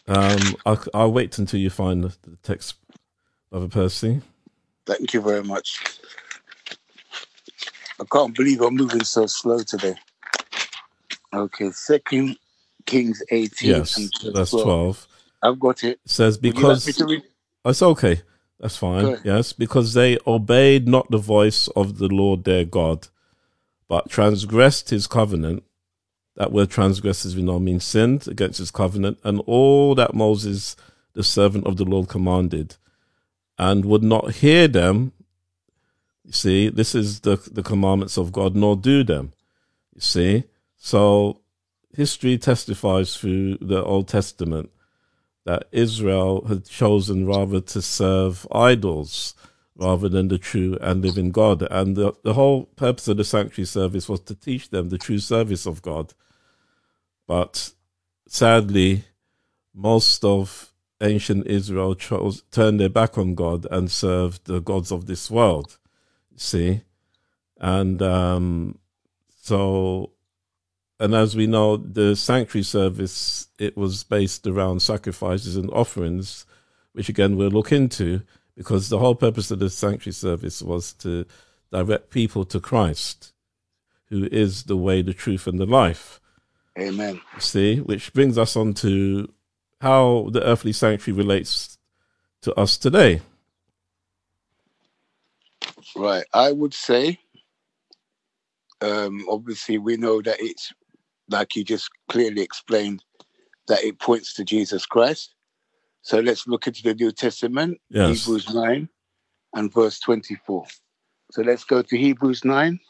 um, 0.09 0.57
I'll, 0.67 0.85
I'll 0.93 1.13
wait 1.13 1.39
until 1.39 1.61
you 1.61 1.71
find 1.71 2.03
the, 2.03 2.17
the 2.29 2.37
text, 2.43 2.75
Brother 3.51 3.69
Percy. 3.69 4.23
Thank 4.87 5.13
you 5.15 5.21
very 5.21 5.45
much. 5.45 6.01
I 8.01 8.05
can't 8.11 8.35
believe 8.35 8.61
I'm 8.61 8.77
moving 8.77 9.05
so 9.05 9.27
slow 9.27 9.59
today. 9.63 9.95
Okay, 11.35 11.71
Second 11.73 12.37
Kings 12.87 13.23
18. 13.31 13.71
Yes, 13.71 13.95
that's 14.33 14.51
12. 14.51 14.65
12. 14.65 15.09
I've 15.43 15.61
got 15.61 15.85
it. 15.85 16.01
It 16.05 16.11
says, 16.11 16.37
like 16.37 16.43
because. 16.43 17.01
read? 17.01 17.23
It's 17.65 17.83
okay. 17.83 18.23
That's 18.61 18.77
fine. 18.77 19.19
Yes, 19.25 19.53
because 19.53 19.95
they 19.95 20.19
obeyed 20.27 20.89
not 20.89 21.11
the 21.11 21.19
voice 21.19 21.69
of 21.69 21.99
the 21.99 22.09
Lord 22.09 22.45
their 22.45 22.65
God, 22.65 23.09
but 23.89 24.11
transgressed 24.11 24.91
his 24.91 25.07
covenant. 25.07 25.63
That 26.37 26.53
word 26.53 26.71
transgressed, 26.71 27.37
we 27.37 27.43
know, 27.43 27.59
means 27.59 27.85
sinned 27.85 28.27
against 28.27 28.59
his 28.59 28.71
covenant, 28.71 29.19
and 29.23 29.41
all 29.47 29.95
that 29.97 30.15
Moses, 30.15 30.77
the 31.15 31.23
servant 31.23 31.67
of 31.67 31.77
the 31.77 31.85
Lord, 31.85 32.09
commanded, 32.09 32.77
and 33.59 33.85
would 33.85 34.03
not 34.03 34.33
hear 34.35 34.67
them. 34.69 35.13
You 36.29 36.35
see, 36.35 36.69
this 36.69 36.95
is 36.95 37.21
the 37.21 37.37
the 37.51 37.63
commandments 37.63 38.19
of 38.19 38.33
God, 38.33 38.55
nor 38.55 38.77
do 38.77 39.03
them. 39.03 39.33
You 39.95 40.03
see, 40.03 40.45
so 40.77 41.41
history 41.97 42.37
testifies 42.37 43.17
through 43.17 43.57
the 43.63 43.83
Old 43.83 44.09
Testament 44.09 44.71
that 45.47 45.69
Israel 45.73 46.45
had 46.47 46.67
chosen 46.67 47.27
rather 47.27 47.63
to 47.63 47.81
serve 47.81 48.47
idols 48.53 49.35
rather 49.75 50.07
than 50.07 50.29
the 50.29 50.37
true 50.37 50.77
and 50.83 51.03
living 51.03 51.31
God. 51.31 51.63
And 51.71 51.97
the, 51.97 52.13
the 52.23 52.35
whole 52.35 52.67
purpose 52.77 53.09
of 53.09 53.17
the 53.17 53.25
sanctuary 53.25 53.65
service 53.65 54.07
was 54.07 54.21
to 54.21 54.35
teach 54.35 54.69
them 54.69 54.91
the 54.91 54.99
true 54.99 55.21
service 55.21 55.65
of 55.65 55.81
God. 55.81 56.13
But 57.27 57.73
sadly, 58.27 59.05
most 59.75 60.27
of 60.27 60.75
ancient 61.01 61.47
Israel 61.47 61.95
chose, 61.95 62.43
turned 62.51 62.81
their 62.81 62.91
back 62.91 63.17
on 63.17 63.35
God 63.35 63.67
and 63.71 63.91
served 63.91 64.45
the 64.45 64.61
gods 64.61 64.93
of 64.93 65.07
this 65.07 65.31
world. 65.31 65.79
See? 66.39 66.83
And 67.61 68.01
um, 68.03 68.79
so 69.43 70.13
and 71.01 71.15
as 71.15 71.37
we 71.37 71.47
know, 71.47 71.77
the 71.77 72.17
sanctuary 72.17 72.65
service 72.65 73.49
it 73.59 73.77
was 73.77 74.05
based 74.05 74.47
around 74.47 74.83
sacrifices 74.83 75.57
and 75.57 75.71
offerings, 75.71 76.45
which 76.93 77.09
again 77.09 77.37
we'll 77.37 77.51
look 77.51 77.73
into 77.73 78.23
because 78.57 78.89
the 78.89 78.99
whole 78.99 79.15
purpose 79.15 79.51
of 79.51 79.61
the 79.61 79.71
sanctuary 79.71 80.13
service 80.13 80.61
was 80.61 80.93
to 80.93 81.25
direct 81.71 82.11
people 82.11 82.45
to 82.47 82.59
Christ, 82.59 83.33
who 84.07 84.29
is 84.33 84.65
the 84.65 84.77
way, 84.77 85.03
the 85.03 85.15
truth, 85.15 85.47
and 85.47 85.61
the 85.61 85.67
life. 85.67 86.21
Amen. 86.79 87.21
See, 87.39 87.79
which 87.79 88.13
brings 88.13 88.37
us 88.37 88.57
on 88.57 88.75
to 88.75 89.33
how 89.81 90.29
the 90.33 90.43
earthly 90.43 90.73
sanctuary 90.73 91.17
relates 91.17 91.79
to 92.43 92.55
us 92.55 92.77
today. 92.77 93.21
Right. 95.97 96.25
I 96.35 96.53
would 96.53 96.75
say, 96.75 97.19
um, 98.81 99.25
obviously, 99.29 99.79
we 99.79 99.97
know 99.97 100.23
that 100.23 100.37
it's 100.41 100.73
like 101.29 101.57
you 101.57 101.65
just 101.65 101.91
clearly 102.09 102.43
explained 102.43 103.05
that 103.69 103.83
it 103.85 103.99
points 103.99 104.35
to 104.35 104.45
Jesus 104.45 104.87
Christ. 104.87 105.35
So 106.03 106.21
let's 106.21 106.47
look 106.47 106.67
into 106.67 106.83
the 106.83 106.95
New 106.95 107.13
Testament, 107.13 107.81
Yes. 107.91 108.25
Hebrews 108.25 108.55
9 108.55 108.89
and 109.55 109.73
verse 109.73 110.01
24. 110.01 110.65
So 111.33 111.43
let's 111.43 111.65
go 111.65 111.83
to 111.83 111.97
Hebrews 111.99 112.45
9 112.45 112.81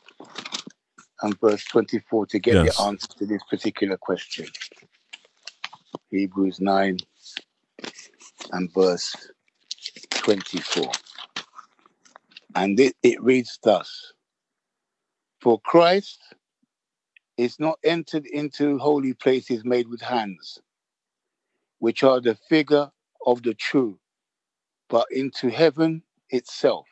and 1.23 1.41
verse 1.41 1.65
24 1.65 2.27
to 2.27 2.39
get 2.39 2.55
Yes. 2.55 2.77
the 2.77 2.83
answer 2.83 3.09
to 3.19 3.27
this 3.27 3.43
particular 3.51 3.97
question. 3.97 4.47
Hebrews 6.11 6.61
9 6.61 6.99
and 8.53 8.73
verse 8.73 9.15
24. 10.11 10.91
And 12.59 12.81
it, 12.81 12.97
it 13.05 13.23
reads 13.23 13.57
thus 13.63 14.13
For 15.41 15.61
Christ 15.61 16.19
is 17.37 17.61
not 17.61 17.79
entered 17.85 18.27
into 18.27 18.79
holy 18.79 19.15
places 19.15 19.65
made 19.65 19.87
with 19.87 20.01
hands, 20.01 20.59
which 21.79 22.03
are 22.03 22.21
the 22.21 22.35
figure 22.49 22.91
of 23.25 23.45
the 23.45 23.55
true, 23.55 24.01
but 24.89 25.07
into 25.13 25.51
heaven 25.51 26.03
itself, 26.31 26.87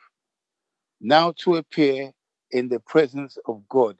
now 1.01 1.33
to 1.39 1.57
appear 1.57 2.13
in 2.51 2.69
the 2.69 2.79
presence 2.79 3.37
of 3.45 3.67
God 3.67 3.97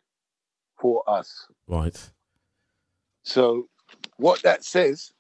for 0.80 1.04
us. 1.06 1.48
Right. 1.68 2.00
So, 3.24 3.68
what 4.16 4.42
that 4.44 4.64
says 4.64 5.12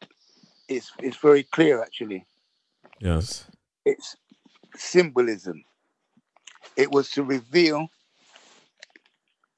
is, 0.69 0.91
is 1.03 1.17
very 1.17 1.43
clear 1.43 1.81
actually. 1.81 2.25
Yes. 3.01 3.51
It's 3.83 4.15
symbolism. 4.77 5.65
It 6.77 6.91
was 6.91 7.09
to 7.11 7.23
reveal 7.23 7.87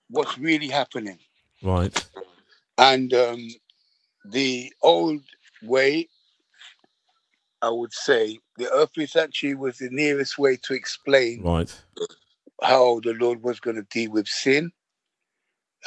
what's 0.10 0.38
really 0.38 0.70
happening. 0.70 1.20
Right. 1.62 2.10
And 2.78 3.14
um, 3.14 3.50
the 4.26 4.72
old 4.82 5.22
way, 5.62 6.08
I 7.62 7.70
would 7.70 7.94
say, 7.94 8.40
the 8.58 8.72
earthly 8.72 9.06
sanctuary 9.06 9.56
was 9.56 9.78
the 9.78 9.90
nearest 9.92 10.38
way 10.38 10.58
to 10.64 10.74
explain 10.74 11.44
Right. 11.44 11.84
how 12.64 13.02
the 13.02 13.14
Lord 13.14 13.44
was 13.44 13.60
going 13.60 13.76
to 13.76 13.84
deal 13.92 14.12
with 14.12 14.28
sin 14.28 14.72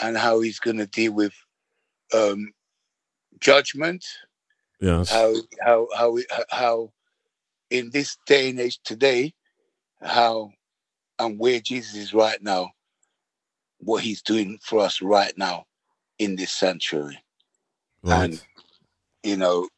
and 0.02 0.16
how 0.18 0.40
he's 0.40 0.60
going 0.60 0.78
to 0.78 0.86
deal 0.86 1.12
with 1.12 1.32
um, 2.14 2.52
judgment, 3.40 4.04
Yes. 4.80 5.10
how, 5.10 5.34
how, 5.64 5.88
how, 5.96 6.18
how 6.50 6.92
in 7.70 7.88
this 7.90 8.18
day 8.26 8.50
and 8.50 8.60
age 8.60 8.78
today, 8.84 9.32
how 10.02 10.50
and 11.18 11.38
where 11.38 11.60
Jesus 11.60 11.94
is 11.94 12.14
right 12.14 12.42
now, 12.42 12.72
what 13.78 14.02
he's 14.02 14.22
doing 14.22 14.58
for 14.62 14.80
us 14.80 15.02
right 15.02 15.36
now 15.36 15.66
in 16.18 16.36
this 16.36 16.52
sanctuary. 16.52 17.18
Right. 18.02 18.24
And, 18.24 18.42
you 19.22 19.36
know, 19.36 19.68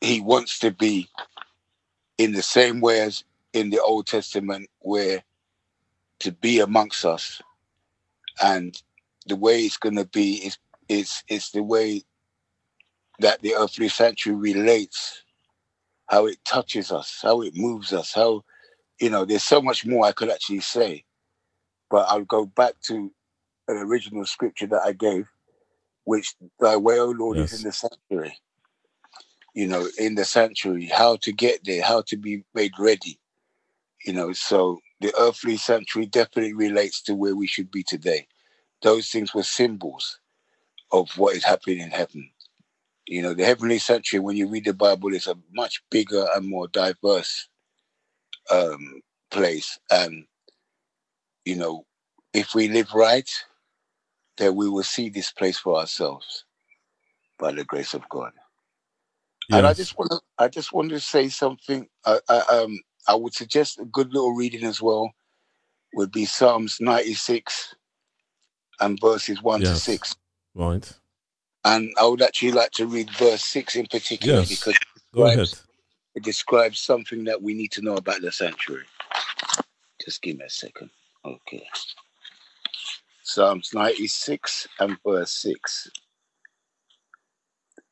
he 0.00 0.20
wants 0.20 0.58
to 0.60 0.70
be 0.70 1.08
in 2.18 2.32
the 2.32 2.42
same 2.42 2.80
way 2.80 3.00
as 3.00 3.24
in 3.52 3.70
the 3.70 3.80
Old 3.80 4.06
Testament, 4.06 4.68
where 4.80 5.22
to 6.20 6.32
be 6.32 6.60
amongst 6.60 7.04
us. 7.04 7.40
And 8.42 8.80
the 9.26 9.36
way 9.36 9.60
it's 9.60 9.76
going 9.76 9.96
to 9.96 10.06
be 10.06 10.34
is, 10.34 10.58
is, 10.88 11.22
is 11.28 11.50
the 11.50 11.62
way 11.62 12.02
that 13.20 13.40
the 13.42 13.54
earthly 13.54 13.88
sanctuary 13.88 14.54
relates, 14.54 15.22
how 16.06 16.26
it 16.26 16.44
touches 16.44 16.90
us, 16.90 17.20
how 17.22 17.42
it 17.42 17.54
moves 17.54 17.92
us, 17.92 18.12
how, 18.12 18.44
you 19.00 19.10
know, 19.10 19.24
there's 19.24 19.44
so 19.44 19.60
much 19.62 19.86
more 19.86 20.06
I 20.06 20.12
could 20.12 20.30
actually 20.30 20.60
say. 20.60 21.04
But 21.90 22.08
I'll 22.08 22.24
go 22.24 22.46
back 22.46 22.74
to 22.84 23.12
an 23.68 23.76
original 23.78 24.26
scripture 24.26 24.66
that 24.68 24.82
I 24.84 24.92
gave, 24.92 25.28
which 26.04 26.34
thy 26.60 26.76
way, 26.76 26.98
O 27.00 27.06
Lord, 27.06 27.38
Yes. 27.38 27.52
is 27.52 27.60
in 27.60 27.64
the 27.64 27.72
sanctuary. 27.72 28.38
You 29.54 29.68
know, 29.68 29.88
in 29.98 30.14
the 30.16 30.24
sanctuary, 30.24 30.86
how 30.86 31.16
to 31.18 31.32
get 31.32 31.64
there, 31.64 31.82
how 31.82 32.02
to 32.08 32.16
be 32.16 32.44
made 32.54 32.72
ready. 32.78 33.20
You 34.04 34.12
know, 34.14 34.32
so 34.32 34.80
the 35.00 35.14
earthly 35.18 35.56
sanctuary 35.56 36.06
definitely 36.06 36.54
relates 36.54 37.02
to 37.02 37.14
where 37.14 37.36
we 37.36 37.46
should 37.46 37.70
be 37.70 37.82
today. 37.82 38.28
Those 38.82 39.08
things 39.10 39.34
were 39.34 39.42
symbols 39.44 40.20
of 40.92 41.10
what 41.18 41.36
is 41.36 41.44
happening 41.44 41.80
in 41.80 41.90
heaven. 41.90 42.30
You 43.06 43.22
know, 43.22 43.34
the 43.34 43.44
heavenly 43.44 43.78
sanctuary, 43.78 44.24
when 44.24 44.36
you 44.36 44.48
read 44.48 44.66
the 44.66 44.74
Bible, 44.74 45.14
is 45.14 45.26
a 45.26 45.36
much 45.54 45.82
bigger 45.90 46.26
and 46.34 46.48
more 46.48 46.68
diverse 46.68 47.48
um, 48.50 49.00
place. 49.30 49.78
And, 49.90 50.24
you 51.44 51.56
know, 51.56 51.84
if 52.32 52.54
we 52.54 52.68
live 52.68 52.92
right, 52.94 53.28
then 54.36 54.54
we 54.56 54.68
will 54.68 54.82
see 54.82 55.08
this 55.08 55.30
place 55.30 55.58
for 55.58 55.78
ourselves 55.78 56.44
by 57.38 57.52
the 57.52 57.64
grace 57.64 57.94
of 57.94 58.08
God. 58.08 58.32
And 59.52 59.66
I 59.66 59.74
just 59.74 59.98
want 59.98 60.10
to, 60.10 60.20
I 60.38 60.48
just 60.48 60.72
want 60.72 60.90
to 60.90 61.00
say 61.00 61.28
something. 61.28 61.86
I, 62.06 62.18
I, 62.28 62.38
um, 62.50 62.80
I 63.06 63.14
would 63.14 63.34
suggest 63.34 63.78
a 63.78 63.84
good 63.84 64.12
little 64.12 64.34
reading 64.34 64.64
as 64.64 64.80
well 64.80 65.12
would 65.94 66.10
be 66.10 66.24
Psalms 66.24 66.78
96 66.80 67.74
and 68.80 68.98
verses 69.00 69.42
1 69.42 69.60
to 69.60 69.76
6. 69.76 70.16
Right. 70.54 70.92
And 71.64 71.92
I 72.00 72.06
would 72.06 72.22
actually 72.22 72.52
like 72.52 72.72
to 72.72 72.86
read 72.86 73.10
verse 73.10 73.44
6 73.44 73.76
in 73.76 73.86
particular 73.86 74.40
Yes. 74.40 74.48
because 74.48 74.78
Go 75.14 75.26
ahead. 75.26 75.52
It 76.14 76.22
describes 76.24 76.78
something 76.80 77.24
that 77.24 77.42
we 77.42 77.54
need 77.54 77.72
to 77.72 77.82
know 77.82 77.96
about 77.96 78.22
the 78.22 78.32
sanctuary. 78.32 78.86
Just 80.04 80.22
give 80.22 80.38
me 80.38 80.44
a 80.44 80.50
second. 80.50 80.90
Okay. 81.24 81.66
Psalms 83.22 83.70
96 83.74 84.68
and 84.80 84.98
verse 85.06 85.32
6 85.32 85.90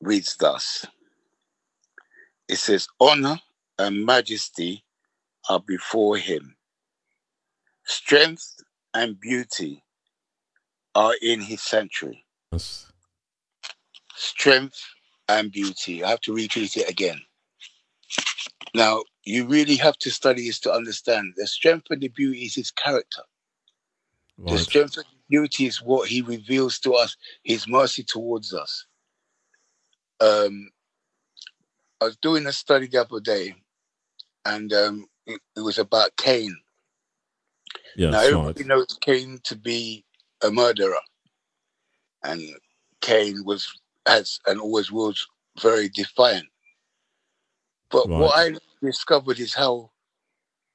reads 0.02 0.36
thus 0.36 0.86
It 2.48 2.56
says, 2.56 2.88
Honor 3.00 3.40
and 3.78 4.04
majesty 4.06 4.84
are 5.50 5.60
before 5.60 6.16
him, 6.18 6.56
strength 7.86 8.56
and 8.94 9.18
beauty 9.20 9.84
are 10.94 11.14
in 11.22 11.40
his 11.40 11.62
sanctuary. 11.62 12.24
Yes. 12.52 12.86
strength 14.16 14.80
and 15.28 15.52
beauty. 15.52 16.04
I 16.04 16.10
have 16.10 16.20
to 16.22 16.34
repeat 16.34 16.76
it 16.76 16.88
again. 16.90 17.20
Now, 18.74 19.02
you 19.24 19.46
really 19.46 19.76
have 19.76 19.98
to 19.98 20.10
study 20.10 20.46
this 20.46 20.60
to 20.60 20.72
understand 20.72 21.34
the 21.36 21.46
strength 21.46 21.88
and 21.90 22.00
the 22.00 22.08
beauty 22.08 22.44
is 22.44 22.54
his 22.54 22.70
character. 22.70 23.22
The 24.46 24.58
strength 24.58 24.96
and 24.96 25.06
the 25.06 25.38
beauty 25.38 25.66
is 25.66 25.82
what 25.82 26.08
he 26.08 26.22
reveals 26.22 26.78
to 26.80 26.94
us, 26.94 27.16
his 27.44 27.68
mercy 27.68 28.02
towards 28.04 28.54
us. 28.54 28.86
Um, 30.20 30.70
I 32.00 32.06
was 32.06 32.16
doing 32.18 32.46
a 32.46 32.52
study 32.52 32.86
the 32.88 33.02
other 33.02 33.20
day, 33.20 33.54
and 34.44 34.72
um, 34.72 35.06
it, 35.26 35.40
it 35.56 35.60
was 35.60 35.78
about 35.78 36.16
Cain. 36.16 36.56
Yeah, 37.96 38.10
now, 38.10 38.18
Right. 38.18 38.26
everybody 38.26 38.64
knows 38.64 38.98
Cain 39.00 39.40
to 39.44 39.56
be 39.56 40.04
a 40.42 40.50
murderer, 40.50 41.00
and 42.24 42.42
Cain 43.02 43.44
was 43.44 43.68
has 44.06 44.40
and 44.46 44.60
always 44.60 44.92
was 44.92 45.26
very 45.60 45.88
defiant. 45.90 46.48
But 47.92 48.08
what 48.08 48.38
I 48.38 48.54
discovered 48.82 49.38
is 49.38 49.54
how 49.54 49.90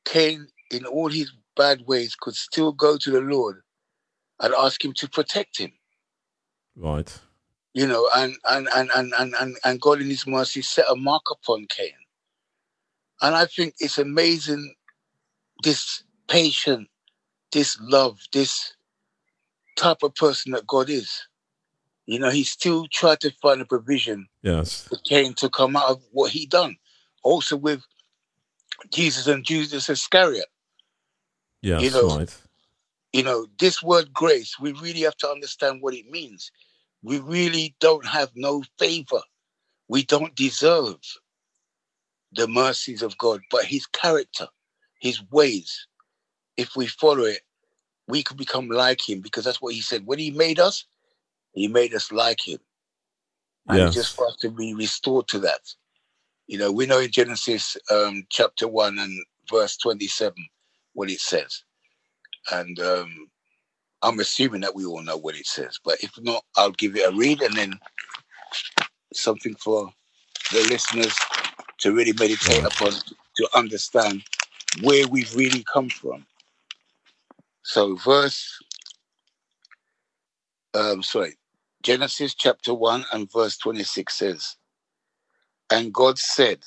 Cain, 0.06 0.48
in 0.72 0.86
all 0.86 1.10
his 1.10 1.32
bad 1.56 1.82
ways, 1.88 2.16
could 2.16 2.36
still 2.36 2.72
go 2.72 2.98
to 2.98 3.12
the 3.12 3.22
Lord 3.22 3.64
and 4.40 4.54
ask 4.54 4.84
Him 4.84 4.94
to 4.94 5.10
protect 5.10 5.58
him. 5.58 5.72
Right. 6.76 7.12
You 7.74 7.88
know, 7.88 8.08
and 8.16 8.36
and 8.48 8.68
and 8.76 8.90
and 8.96 9.14
and 9.18 9.34
and, 9.40 9.58
and 9.64 9.82
God 9.82 10.02
in 10.02 10.08
His 10.08 10.26
mercy 10.28 10.62
set 10.62 10.86
a 10.90 10.96
mark 10.96 11.24
upon 11.32 11.66
Cain. 11.70 11.94
And 13.22 13.36
I 13.36 13.46
think 13.46 13.76
it's 13.80 13.98
amazing 13.98 14.76
this 15.64 16.04
patient, 16.28 16.88
this 17.52 17.80
love, 17.82 18.20
this 18.32 18.74
type 19.76 20.04
of 20.04 20.14
person 20.16 20.52
that 20.52 20.68
God 20.68 20.90
is. 20.90 21.28
You 22.06 22.20
know, 22.20 22.30
he 22.30 22.44
still 22.44 22.88
tried 22.88 23.20
to 23.22 23.32
find 23.42 23.62
a 23.62 23.66
provision 23.66 24.28
Yes. 24.44 24.84
for 24.88 24.98
Cain 25.00 25.34
to 25.36 25.50
come 25.50 25.76
out 25.76 25.90
of 25.90 26.04
what 26.12 26.32
he 26.32 26.46
done. 26.46 26.78
Also 27.28 27.58
with 27.58 27.84
Jesus 28.90 29.28
and 29.28 29.44
Judas 29.44 29.90
Iscariot. 29.90 30.48
Yes. 31.62 31.84
You 31.84 31.92
know, 31.92 32.18
right. 32.20 32.38
You 33.12 33.24
know, 33.24 33.48
this 33.60 33.84
word 33.84 34.14
grace, 34.14 34.58
we 34.60 34.72
really 34.72 35.02
have 35.02 35.18
to 35.18 35.30
understand 35.30 35.82
what 35.82 35.94
it 35.94 36.10
means. 36.10 36.52
We 37.04 37.20
really 37.20 37.76
don't 37.82 38.06
have 38.06 38.32
no 38.36 38.64
favor. 38.80 39.22
We 39.90 40.04
don't 40.04 40.36
deserve 40.36 41.00
the 42.32 42.48
mercies 42.48 43.02
of 43.02 43.18
God, 43.18 43.42
but 43.52 43.66
his 43.66 43.86
character, 43.88 44.48
his 45.00 45.22
ways, 45.30 45.88
if 46.56 46.78
we 46.78 46.88
follow 46.88 47.26
it, 47.26 47.42
we 48.08 48.24
could 48.24 48.38
become 48.38 48.70
like 48.70 49.02
him 49.02 49.20
because 49.20 49.44
that's 49.44 49.62
what 49.62 49.74
he 49.74 49.82
said. 49.82 50.06
When 50.06 50.20
he 50.20 50.32
made 50.32 50.60
us, 50.60 50.86
he 51.52 51.68
made 51.68 51.94
us 51.94 52.10
like 52.10 52.40
him. 52.48 52.60
And 53.68 53.80
Yes. 53.80 53.94
just 53.94 54.16
for 54.16 54.28
us 54.28 54.38
to 54.38 54.50
be 54.50 54.74
restored 54.74 55.28
to 55.30 55.40
that. 55.40 55.76
You 56.48 56.58
know, 56.58 56.72
we 56.72 56.86
know 56.86 57.00
in 57.00 57.12
Genesis 57.12 57.76
um, 57.92 58.26
chapter 58.30 58.68
1 58.68 58.98
and 58.98 59.24
verse 59.52 59.76
27 59.78 60.34
what 60.94 61.10
it 61.10 61.20
says. 61.20 61.64
And 62.52 62.80
um, 62.80 63.30
I'm 64.02 64.20
assuming 64.20 64.62
that 64.62 64.74
we 64.76 64.86
all 64.86 65.04
know 65.04 65.18
what 65.18 65.36
it 65.36 65.46
says. 65.46 65.80
But 65.84 65.98
if 66.02 66.12
not, 66.22 66.44
I'll 66.56 66.72
give 66.72 66.96
it 66.96 67.08
a 67.08 67.16
read 67.16 67.42
and 67.42 67.56
then 67.56 67.80
something 69.14 69.56
for 69.56 69.90
the 70.52 70.60
listeners 70.70 71.14
to 71.80 71.94
really 71.94 72.14
meditate 72.14 72.64
upon 72.66 72.92
to 72.92 73.50
understand 73.54 74.24
where 74.82 75.08
we've 75.08 75.36
really 75.36 75.66
come 75.72 75.90
from. 75.90 76.26
So, 77.64 77.96
verse, 77.98 78.58
um, 80.74 81.04
sorry, 81.04 81.36
Genesis 81.84 82.34
chapter 82.34 82.74
1 82.74 83.06
and 83.12 83.32
verse 83.32 83.58
26 83.58 84.14
says, 84.14 84.56
And 85.72 85.94
God 85.94 86.18
said, 86.18 86.60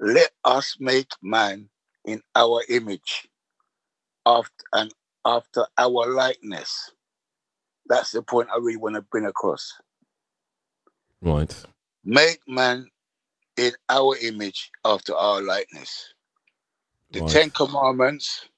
Let 0.00 0.30
us 0.44 0.76
make 0.80 1.10
man 1.22 1.68
in 2.04 2.20
our 2.34 2.62
image, 2.68 3.28
after 4.26 4.64
and 4.72 4.92
after 5.24 5.66
our 5.78 6.12
likeness. 6.12 6.90
That's 7.86 8.12
the 8.12 8.22
point 8.22 8.48
I 8.52 8.58
really 8.58 8.76
want 8.76 8.96
to 8.96 9.02
bring 9.02 9.26
across. 9.26 9.72
Right. 11.20 11.54
Make 12.04 12.40
man 12.48 12.88
in 13.56 13.72
our 13.88 14.16
image 14.18 14.70
after 14.84 15.14
our 15.14 15.42
likeness. 15.42 16.14
The 17.12 17.20
Right. 17.20 17.30
Ten 17.30 17.50
Commandments 17.50 18.48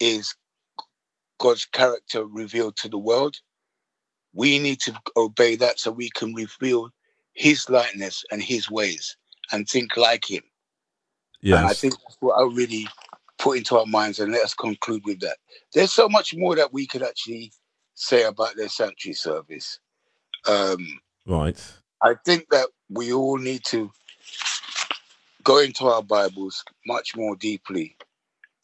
is 0.00 0.34
God's 1.38 1.64
character 1.66 2.24
revealed 2.24 2.76
to 2.76 2.88
the 2.88 2.98
world. 2.98 3.36
We 4.32 4.58
need 4.58 4.80
to 4.80 4.94
obey 5.16 5.56
that 5.56 5.78
so 5.78 5.90
we 5.90 6.10
can 6.10 6.34
reveal 6.34 6.90
his 7.34 7.68
likeness 7.68 8.24
and 8.30 8.42
his 8.42 8.70
ways 8.70 9.16
and 9.52 9.68
think 9.68 9.96
like 9.96 10.28
him. 10.30 10.42
And 11.58 11.66
I 11.66 11.74
think 11.74 11.94
that's 12.02 12.16
what 12.20 12.34
I 12.34 12.42
really 12.44 12.88
put 13.38 13.58
into 13.58 13.76
our 13.76 13.86
minds 13.86 14.18
and 14.18 14.32
let 14.32 14.42
us 14.42 14.54
conclude 14.54 15.04
with 15.04 15.20
that. 15.20 15.36
There's 15.74 15.92
so 15.92 16.08
much 16.08 16.34
more 16.34 16.56
that 16.56 16.72
we 16.72 16.86
could 16.86 17.02
actually 17.02 17.52
say 17.94 18.24
about 18.24 18.56
their 18.56 18.68
sanctuary 18.68 19.14
service. 19.14 19.78
Um, 20.48 21.00
Right. 21.26 21.60
I 22.02 22.14
think 22.24 22.48
that 22.50 22.68
we 22.90 23.12
all 23.12 23.38
need 23.38 23.64
to 23.66 23.90
go 25.42 25.58
into 25.58 25.86
our 25.86 26.02
Bibles 26.02 26.62
much 26.86 27.16
more 27.16 27.36
deeply 27.36 27.96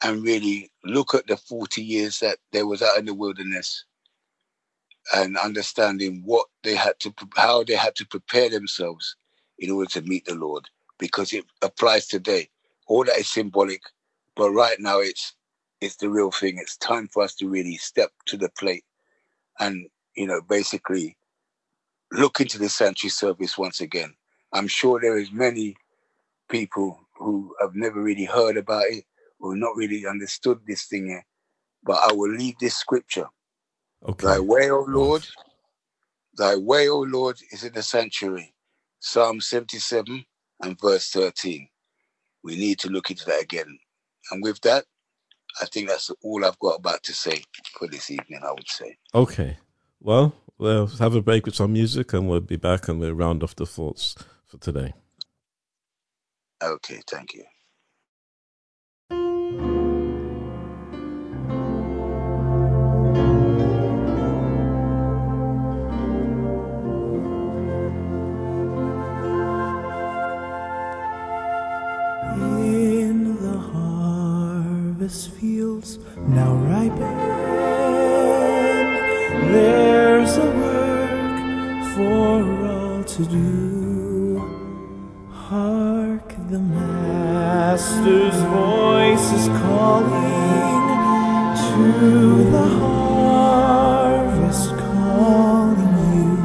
and 0.03 0.23
really 0.23 0.71
look 0.85 1.15
at 1.15 1.27
the 1.27 1.37
40 1.37 1.83
years 1.83 2.21
that 2.21 2.39
they 2.53 2.63
was 2.63 2.83
out 2.83 2.99
in 2.99 3.05
the 3.07 3.15
wilderness 3.15 3.85
and 5.15 5.37
understanding 5.37 6.23
what 6.25 6.47
they 6.63 6.75
had 6.75 6.99
to, 7.01 7.15
how 7.37 7.65
they 7.65 7.75
had 7.75 7.95
to 7.97 8.07
prepare 8.07 8.49
themselves 8.49 9.17
in 9.59 9.71
order 9.71 9.89
to 9.91 10.03
meet 10.03 10.25
the 10.27 10.35
Lord 10.35 10.69
because 10.99 11.33
it 11.33 11.45
applies 11.63 12.07
today. 12.07 12.49
All 12.87 13.05
that 13.05 13.19
is 13.19 13.29
symbolic, 13.29 13.83
but 14.37 14.51
right 14.51 14.79
now 14.79 15.01
it's, 15.01 15.35
it's 15.81 15.97
the 15.97 16.11
real 16.11 16.31
thing. 16.31 16.59
It's 16.59 16.77
time 16.77 17.09
for 17.09 17.23
us 17.23 17.35
to 17.37 17.49
really 17.49 17.77
step 17.77 18.11
to 18.27 18.37
the 18.37 18.51
plate 18.59 18.85
and, 19.59 19.87
you 20.17 20.27
know, 20.27 20.41
basically 20.43 21.17
look 22.13 22.41
into 22.41 22.59
the 22.59 22.69
sanctuary 22.69 23.11
service 23.11 23.57
once 23.57 23.81
again. 23.81 24.15
I'm 24.53 24.67
sure 24.67 25.01
there 25.01 25.19
is 25.19 25.33
many 25.33 25.77
people 26.49 27.01
who 27.17 27.55
have 27.61 27.75
never 27.75 28.03
really 28.03 28.25
heard 28.25 28.57
about 28.57 28.85
it 28.89 29.05
or 29.39 29.57
not 29.57 29.77
really 29.77 30.07
understood 30.07 30.61
this 30.67 30.85
thing 30.87 31.07
here. 31.07 31.27
But 31.83 32.01
I 32.09 32.13
will 32.13 32.31
leave 32.31 32.59
this 32.59 32.77
scripture. 32.77 33.27
Okay. 34.09 34.35
Thy 34.35 34.41
way, 34.41 34.71
O 34.71 34.85
Lord, 34.89 35.27
thy 36.37 36.57
way, 36.57 36.89
O 36.89 37.01
Lord, 37.01 37.39
is 37.53 37.65
in 37.65 37.75
the 37.75 37.83
sanctuary. 37.83 38.55
Psalm 39.01 39.41
77 39.41 40.25
and 40.63 40.81
verse 40.81 41.11
13. 41.11 41.69
We 42.45 42.57
need 42.57 42.79
to 42.81 42.91
look 42.91 43.11
into 43.11 43.27
that 43.27 43.43
again. 43.43 43.79
And 44.31 44.43
with 44.43 44.61
that, 44.63 44.85
I 45.61 45.67
think 45.67 45.89
that's 45.89 46.11
all 46.25 46.45
I've 46.45 46.59
got 46.61 46.79
about 46.79 47.03
to 47.05 47.15
say 47.15 47.43
for 47.79 47.89
this 47.89 48.11
evening, 48.11 48.41
I 48.45 48.53
would 48.53 48.69
say. 48.69 48.99
Okay. 49.15 49.59
Well, 50.01 50.35
we'll 50.59 50.87
have 50.89 51.15
a 51.15 51.23
break 51.23 51.47
with 51.47 51.57
some 51.57 51.73
music 51.75 52.13
and 52.15 52.29
we'll 52.29 52.41
be 52.41 52.57
back 52.57 52.89
and 52.89 53.01
we'll 53.01 53.15
round 53.15 53.43
off 53.43 53.57
the 53.57 53.67
thoughts 53.67 54.17
for 54.47 54.59
today. 54.59 54.95
Okay, 56.63 57.01
thank 57.09 57.35
you. 57.35 57.45
Now 76.35 76.53
ripen, 76.55 77.17
there's 79.53 80.37
a 80.37 80.51
work 80.63 81.95
for 81.95 82.67
all 82.69 83.03
to 83.03 83.25
do. 83.25 84.39
Hark 85.33 86.29
the 86.51 86.61
Master's 86.61 88.41
voice 88.43 89.33
is 89.33 89.49
calling 89.49 90.71
to 91.67 92.51
the 92.51 92.67
harvest, 92.79 94.71
calling 94.71 95.95
you. 96.15 96.37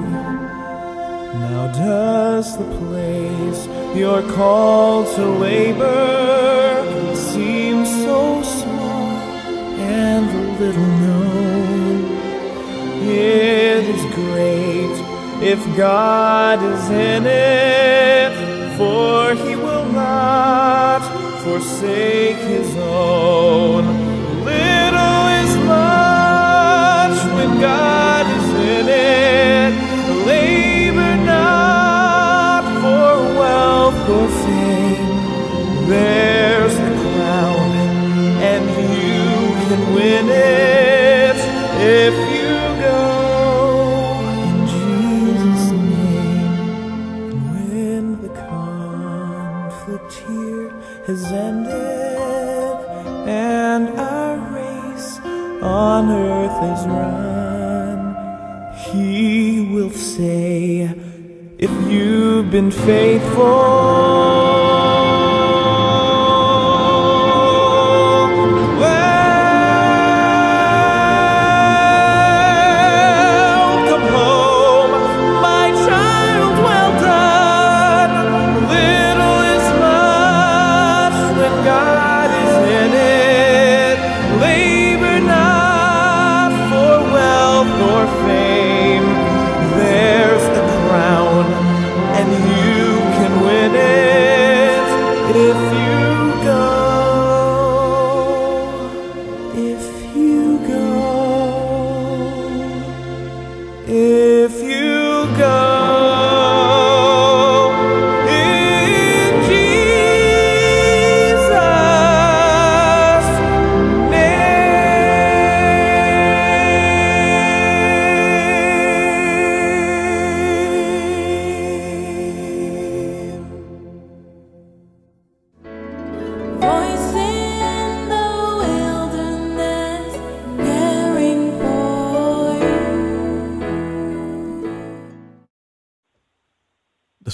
Now 1.42 1.72
does 1.74 2.58
the 2.58 2.70
place 2.80 3.68
you're 3.96 4.28
called 4.34 5.16
to 5.16 5.26
labor 5.26 6.65
little 10.60 10.82
known? 10.82 12.06
It 13.04 13.84
is 13.96 14.04
great 14.16 14.96
if 15.44 15.60
God 15.76 16.64
is 16.64 16.90
in 16.90 17.26
it, 17.26 18.78
for 18.78 19.36
he 19.36 19.56
will 19.56 19.86
not 19.92 21.02
forsake 21.44 22.38
his 22.38 22.76
own. 22.78 23.86
Little 24.44 25.28
is 25.44 25.56
much 25.66 27.18
when 27.36 27.60
God 27.60 27.95
is 56.64 56.88
run, 56.88 58.16
He 58.76 59.62
will 59.62 59.92
say, 59.92 60.90
If 61.58 61.72
you've 61.90 62.50
been 62.52 62.72
faithful, 62.72 64.35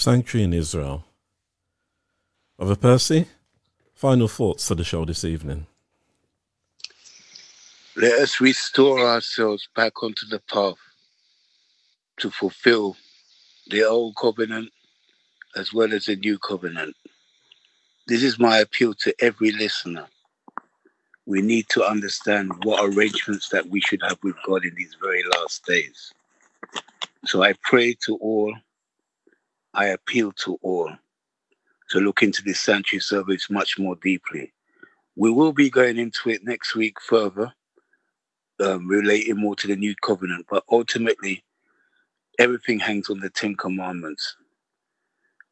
Sanctuary 0.02 0.46
in 0.46 0.54
Israel. 0.54 1.06
Brother 2.58 2.76
Percy, 2.76 3.28
final 3.94 4.28
thoughts 4.28 4.68
for 4.68 4.74
the 4.74 4.84
show 4.84 5.06
this 5.06 5.24
evening. 5.24 5.68
Let 7.96 8.20
us 8.20 8.42
restore 8.42 9.00
ourselves 9.00 9.70
back 9.76 10.02
onto 10.02 10.26
the 10.26 10.42
path 10.52 10.80
to 12.18 12.32
fulfill 12.32 12.98
the 13.68 13.84
old 13.84 14.16
covenant 14.16 14.72
as 15.56 15.72
well 15.72 15.94
as 15.94 16.06
the 16.06 16.16
new 16.16 16.40
covenant. 16.40 16.96
This 18.08 18.24
is 18.24 18.40
my 18.40 18.58
appeal 18.58 18.96
to 18.96 19.14
every 19.20 19.52
listener. 19.52 20.08
We 21.28 21.44
need 21.44 21.70
to 21.70 21.86
understand 21.86 22.52
what 22.64 22.84
arrangements 22.84 23.50
that 23.50 23.70
we 23.70 23.82
should 23.82 24.02
have 24.02 24.18
with 24.24 24.36
God 24.48 24.66
in 24.66 24.74
these 24.74 24.98
very 25.00 25.22
last 25.36 25.64
days. 25.68 26.12
So 27.26 27.44
I 27.44 27.54
pray 27.62 27.96
to 28.08 28.16
all, 28.16 28.52
I 29.74 29.88
appeal 29.88 30.32
to 30.44 30.60
all 30.62 30.92
to 31.90 32.00
look 32.00 32.24
into 32.24 32.42
this 32.44 32.60
sanctuary 32.60 33.02
service 33.02 33.50
much 33.50 33.78
more 33.78 33.96
deeply. 33.98 34.54
We 35.16 35.32
will 35.32 35.54
be 35.54 35.70
going 35.70 35.98
into 35.98 36.30
it 36.30 36.44
next 36.44 36.76
week 36.76 37.02
further 37.02 37.54
um, 38.62 38.88
relating 38.88 39.38
more 39.38 39.56
to 39.58 39.68
the 39.68 39.76
new 39.76 39.96
covenant. 39.96 40.46
But 40.50 40.64
ultimately, 40.72 41.44
everything 42.40 42.80
hangs 42.80 43.10
on 43.10 43.20
the 43.20 43.30
Ten 43.30 43.56
Commandments. 43.56 44.36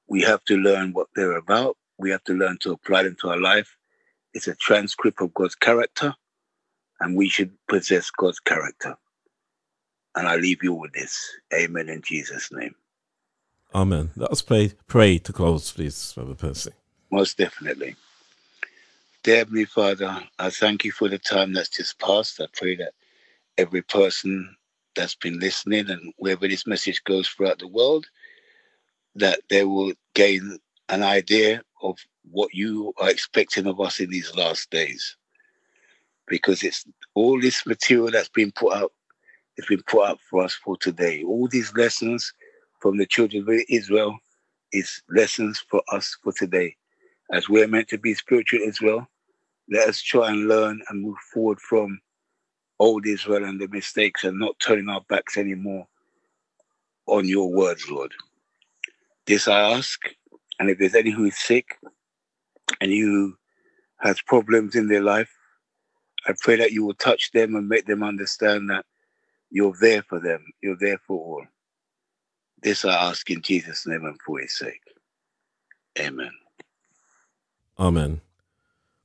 We 0.07 0.21
have 0.21 0.43
to 0.45 0.57
learn 0.57 0.93
what 0.93 1.07
they're 1.15 1.37
about. 1.37 1.77
We 1.97 2.09
have 2.11 2.23
to 2.25 2.33
learn 2.33 2.57
to 2.61 2.71
apply 2.71 3.03
them 3.03 3.17
to 3.21 3.29
our 3.29 3.39
life. 3.39 3.75
It's 4.33 4.47
a 4.47 4.55
transcript 4.55 5.21
of 5.21 5.33
God's 5.33 5.55
character, 5.55 6.15
and 6.99 7.15
we 7.15 7.29
should 7.29 7.51
possess 7.67 8.09
God's 8.11 8.39
character. 8.39 8.95
And 10.15 10.27
I 10.27 10.35
leave 10.37 10.63
you 10.63 10.73
with 10.73 10.93
this. 10.93 11.29
Amen 11.53 11.89
in 11.89 12.01
Jesus' 12.01 12.51
name. 12.51 12.75
Amen. 13.73 14.09
Let 14.15 14.31
us 14.31 14.41
pray, 14.41 14.73
pray 14.87 15.19
to 15.19 15.31
close, 15.31 15.71
please, 15.71 16.13
Brother 16.13 16.33
Percy. 16.33 16.71
Most 17.11 17.37
definitely. 17.37 17.95
Dear 19.21 19.37
Heavenly 19.37 19.65
Father, 19.65 20.23
I 20.39 20.49
thank 20.49 20.83
you 20.83 20.91
for 20.91 21.07
the 21.07 21.19
time 21.19 21.53
that's 21.53 21.69
just 21.69 21.99
passed. 21.99 22.41
I 22.41 22.47
pray 22.53 22.75
that 22.77 22.93
every 23.57 23.81
person 23.81 24.55
that's 24.95 25.15
been 25.15 25.39
listening 25.39 25.89
and 25.89 26.13
wherever 26.17 26.47
this 26.47 26.65
message 26.65 27.03
goes 27.03 27.27
throughout 27.27 27.59
the 27.59 27.67
world, 27.67 28.07
that 29.15 29.41
they 29.49 29.63
will 29.65 29.93
gain 30.15 30.57
an 30.89 31.03
idea 31.03 31.61
of 31.83 31.97
what 32.31 32.53
you 32.53 32.93
are 32.97 33.09
expecting 33.09 33.67
of 33.67 33.79
us 33.79 33.99
in 33.99 34.09
these 34.09 34.35
last 34.35 34.69
days. 34.71 35.15
Because 36.27 36.63
it's 36.63 36.85
all 37.13 37.39
this 37.39 37.65
material 37.65 38.09
that's 38.11 38.29
been 38.29 38.51
put 38.51 38.73
out, 38.73 38.93
it's 39.57 39.67
been 39.67 39.83
put 39.83 40.07
out 40.07 40.19
for 40.29 40.43
us 40.43 40.53
for 40.53 40.77
today. 40.77 41.23
All 41.23 41.47
these 41.47 41.73
lessons 41.75 42.33
from 42.79 42.97
the 42.97 43.05
children 43.05 43.43
of 43.43 43.63
Israel 43.69 44.17
is 44.71 45.01
lessons 45.09 45.63
for 45.69 45.81
us 45.91 46.17
for 46.23 46.33
today. 46.33 46.75
As 47.31 47.49
we're 47.49 47.67
meant 47.67 47.87
to 47.89 47.97
be 47.97 48.13
spiritual 48.13 48.61
Israel, 48.61 49.07
let 49.69 49.87
us 49.87 50.01
try 50.01 50.29
and 50.29 50.47
learn 50.47 50.81
and 50.89 51.01
move 51.01 51.17
forward 51.33 51.59
from 51.59 51.99
old 52.79 53.05
Israel 53.05 53.43
and 53.43 53.59
the 53.59 53.67
mistakes 53.67 54.23
and 54.23 54.39
not 54.39 54.59
turning 54.59 54.89
our 54.89 55.01
backs 55.09 55.37
anymore 55.37 55.87
on 57.07 57.27
your 57.27 57.51
words, 57.51 57.89
Lord. 57.89 58.13
This 59.27 59.47
I 59.47 59.59
ask, 59.77 59.99
and 60.59 60.69
if 60.69 60.79
there's 60.79 60.95
any 60.95 61.11
who 61.11 61.25
is 61.25 61.37
sick 61.37 61.77
and 62.81 62.91
who 62.91 63.35
has 63.99 64.21
problems 64.21 64.75
in 64.75 64.87
their 64.87 65.01
life, 65.01 65.29
I 66.27 66.33
pray 66.39 66.55
that 66.57 66.71
you 66.71 66.85
will 66.85 66.95
touch 66.95 67.31
them 67.31 67.55
and 67.55 67.67
make 67.67 67.85
them 67.85 68.03
understand 68.03 68.69
that 68.69 68.85
you're 69.51 69.75
there 69.79 70.03
for 70.03 70.19
them. 70.19 70.45
You're 70.61 70.77
there 70.79 70.99
for 71.05 71.17
all. 71.17 71.45
This 72.61 72.85
I 72.85 73.09
ask 73.09 73.29
in 73.29 73.41
Jesus' 73.41 73.87
name 73.87 74.05
and 74.05 74.19
for 74.21 74.39
his 74.39 74.57
sake. 74.57 74.81
Amen. 75.99 76.31
Amen. 77.77 78.21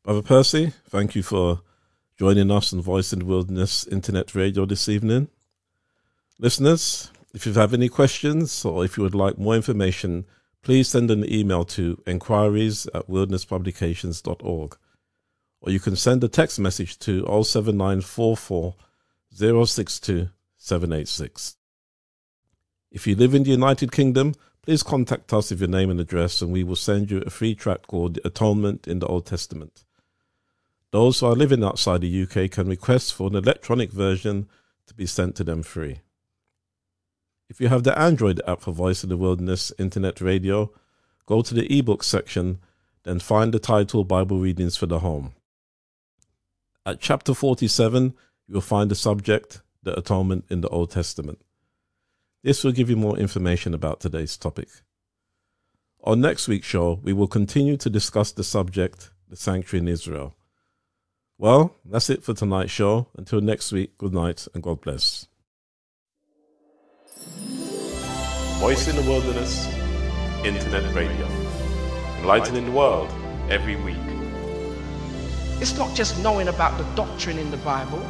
Brother 0.03 0.23
Percy, 0.23 0.73
thank 0.89 1.15
you 1.15 1.23
for 1.23 1.61
joining 2.19 2.51
us 2.51 2.73
on 2.73 2.81
Voice 2.81 3.13
in 3.13 3.21
the 3.21 3.25
Wilderness 3.25 3.87
Internet 3.87 4.35
Radio 4.35 4.67
this 4.67 4.89
evening. 4.89 5.29
Listeners, 6.39 7.11
if 7.33 7.47
you 7.47 7.53
have 7.53 7.73
any 7.73 7.89
questions 7.89 8.65
or 8.65 8.85
if 8.85 8.97
you 8.97 9.03
would 9.03 9.15
like 9.15 9.39
more 9.39 9.55
information, 9.55 10.27
please 10.63 10.89
send 10.89 11.11
an 11.11 11.31
email 11.31 11.65
to 11.65 12.03
enquiries 12.07 12.87
at 12.95 13.09
wildernesspublications.org 13.09 14.77
or 15.65 15.73
you 15.73 15.81
can 15.81 15.97
send 15.97 16.23
a 16.23 16.29
text 16.29 16.59
message 16.59 16.99
to 16.99 17.21
07944 17.43 18.75
062 19.33 20.29
786. 20.59 21.57
If 22.95 23.09
you 23.09 23.17
live 23.17 23.35
in 23.35 23.43
the 23.43 23.51
United 23.51 23.91
Kingdom, 23.91 24.37
please 24.63 24.85
contact 24.85 25.33
us 25.33 25.51
with 25.51 25.59
your 25.59 25.69
name 25.69 25.91
and 25.91 25.99
address, 25.99 26.41
and 26.41 26.53
we 26.53 26.63
will 26.63 26.77
send 26.77 27.11
you 27.11 27.19
a 27.19 27.29
free 27.29 27.57
tract 27.57 27.89
called 27.89 28.21
Atonement 28.25 28.87
in 28.87 29.01
the 29.01 29.09
Old 29.09 29.27
Testament. 29.27 29.85
Those 30.93 31.19
who 31.19 31.27
are 31.27 31.35
living 31.35 31.65
outside 31.65 32.03
the 32.03 32.23
UK 32.23 32.49
can 32.53 32.69
request 32.69 33.13
for 33.13 33.27
an 33.27 33.35
electronic 33.35 33.91
version 33.91 34.49
to 34.87 34.95
be 34.95 35.07
sent 35.07 35.35
to 35.35 35.45
them 35.45 35.65
free. 35.65 36.03
If 37.49 37.61
you 37.61 37.67
have 37.67 37.83
the 37.83 37.99
Android 37.99 38.41
app 38.47 38.61
for 38.61 38.71
Voice 38.71 39.03
of 39.03 39.09
the 39.09 39.17
Wilderness 39.17 39.73
Internet 39.77 40.21
Radio, 40.21 40.71
go 41.27 41.43
to 41.43 41.53
the 41.53 41.67
ebook 41.77 42.05
section, 42.05 42.61
then 43.03 43.19
find 43.19 43.53
the 43.53 43.59
title 43.59 44.05
Bible 44.05 44.39
Readings 44.39 44.77
for 44.77 44.87
the 44.87 45.01
Home. 45.01 45.35
At 46.87 47.01
chapter 47.01 47.35
47, 47.35 48.15
you 48.47 48.55
will 48.55 48.61
find 48.61 48.89
the 48.89 48.95
subject, 48.95 49.63
the 49.83 49.99
atonement 49.99 50.45
in 50.49 50.61
the 50.61 50.69
Old 50.69 50.93
Testament. 50.93 51.44
This 52.45 52.63
will 52.63 52.73
give 52.73 52.91
you 52.91 52.97
more 52.97 53.17
information 53.17 53.73
about 53.73 54.01
today's 54.01 54.37
topic. 54.37 54.69
On 56.03 56.21
next 56.21 56.47
week's 56.47 56.67
show, 56.67 57.01
we 57.03 57.15
will 57.15 57.27
continue 57.27 57.79
to 57.79 57.89
discuss 57.89 58.33
the 58.33 58.45
subject, 58.45 59.11
the 59.31 59.37
sanctuary 59.37 59.81
in 59.81 59.89
Israel. 59.89 60.37
Well, 61.39 61.75
that's 61.87 62.11
it 62.11 62.23
for 62.23 62.35
tonight's 62.35 62.71
show. 62.71 63.09
Until 63.17 63.41
next 63.41 63.73
week, 63.73 63.97
good 63.97 64.13
night 64.13 64.47
and 64.53 64.63
God 64.63 64.83
bless. 64.83 65.27
Voice 68.61 68.89
in 68.89 68.97
the 68.97 69.03
Wilderness, 69.11 69.67
Internet 70.45 70.95
Radio. 70.95 71.27
Enlightening 72.19 72.67
the 72.67 72.73
world 72.73 73.11
every 73.49 73.77
week. 73.77 73.97
It's 75.63 75.79
not 75.79 75.97
just 75.97 76.23
knowing 76.23 76.49
about 76.49 76.77
the 76.77 76.85
doctrine 76.95 77.39
in 77.39 77.51
the 77.51 77.57
Bible. 77.59 78.07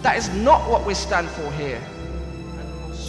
That 0.00 0.16
is 0.16 0.30
not 0.36 0.70
what 0.70 0.86
we 0.86 0.94
stand 0.94 1.28
for 1.28 1.52
here. 1.52 1.82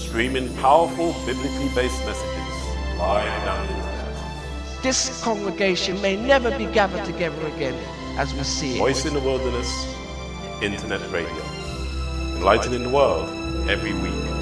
Streaming 0.08 0.56
powerful 0.58 1.14
biblically 1.26 1.68
based 1.76 2.06
messages 2.06 2.97
live 2.97 3.26
down 3.43 3.68
the 3.68 3.74
internet. 3.74 4.84
This 4.84 5.24
congregation 5.24 5.99
may 6.01 6.16
never 6.16 6.56
be 6.58 6.68
gathered 6.68 7.03
together 7.06 7.45
again 7.47 7.74
as 8.18 8.34
we 8.34 8.43
see 8.43 8.76
it. 8.76 8.78
Voice 8.78 9.06
in 9.06 9.14
the 9.14 9.20
Wilderness, 9.20 9.95
Internet 10.62 11.01
Radio. 11.12 11.43
Enlightening 12.38 12.84
the 12.84 12.89
world 12.89 13.30
every 13.70 13.93
week. 13.93 14.35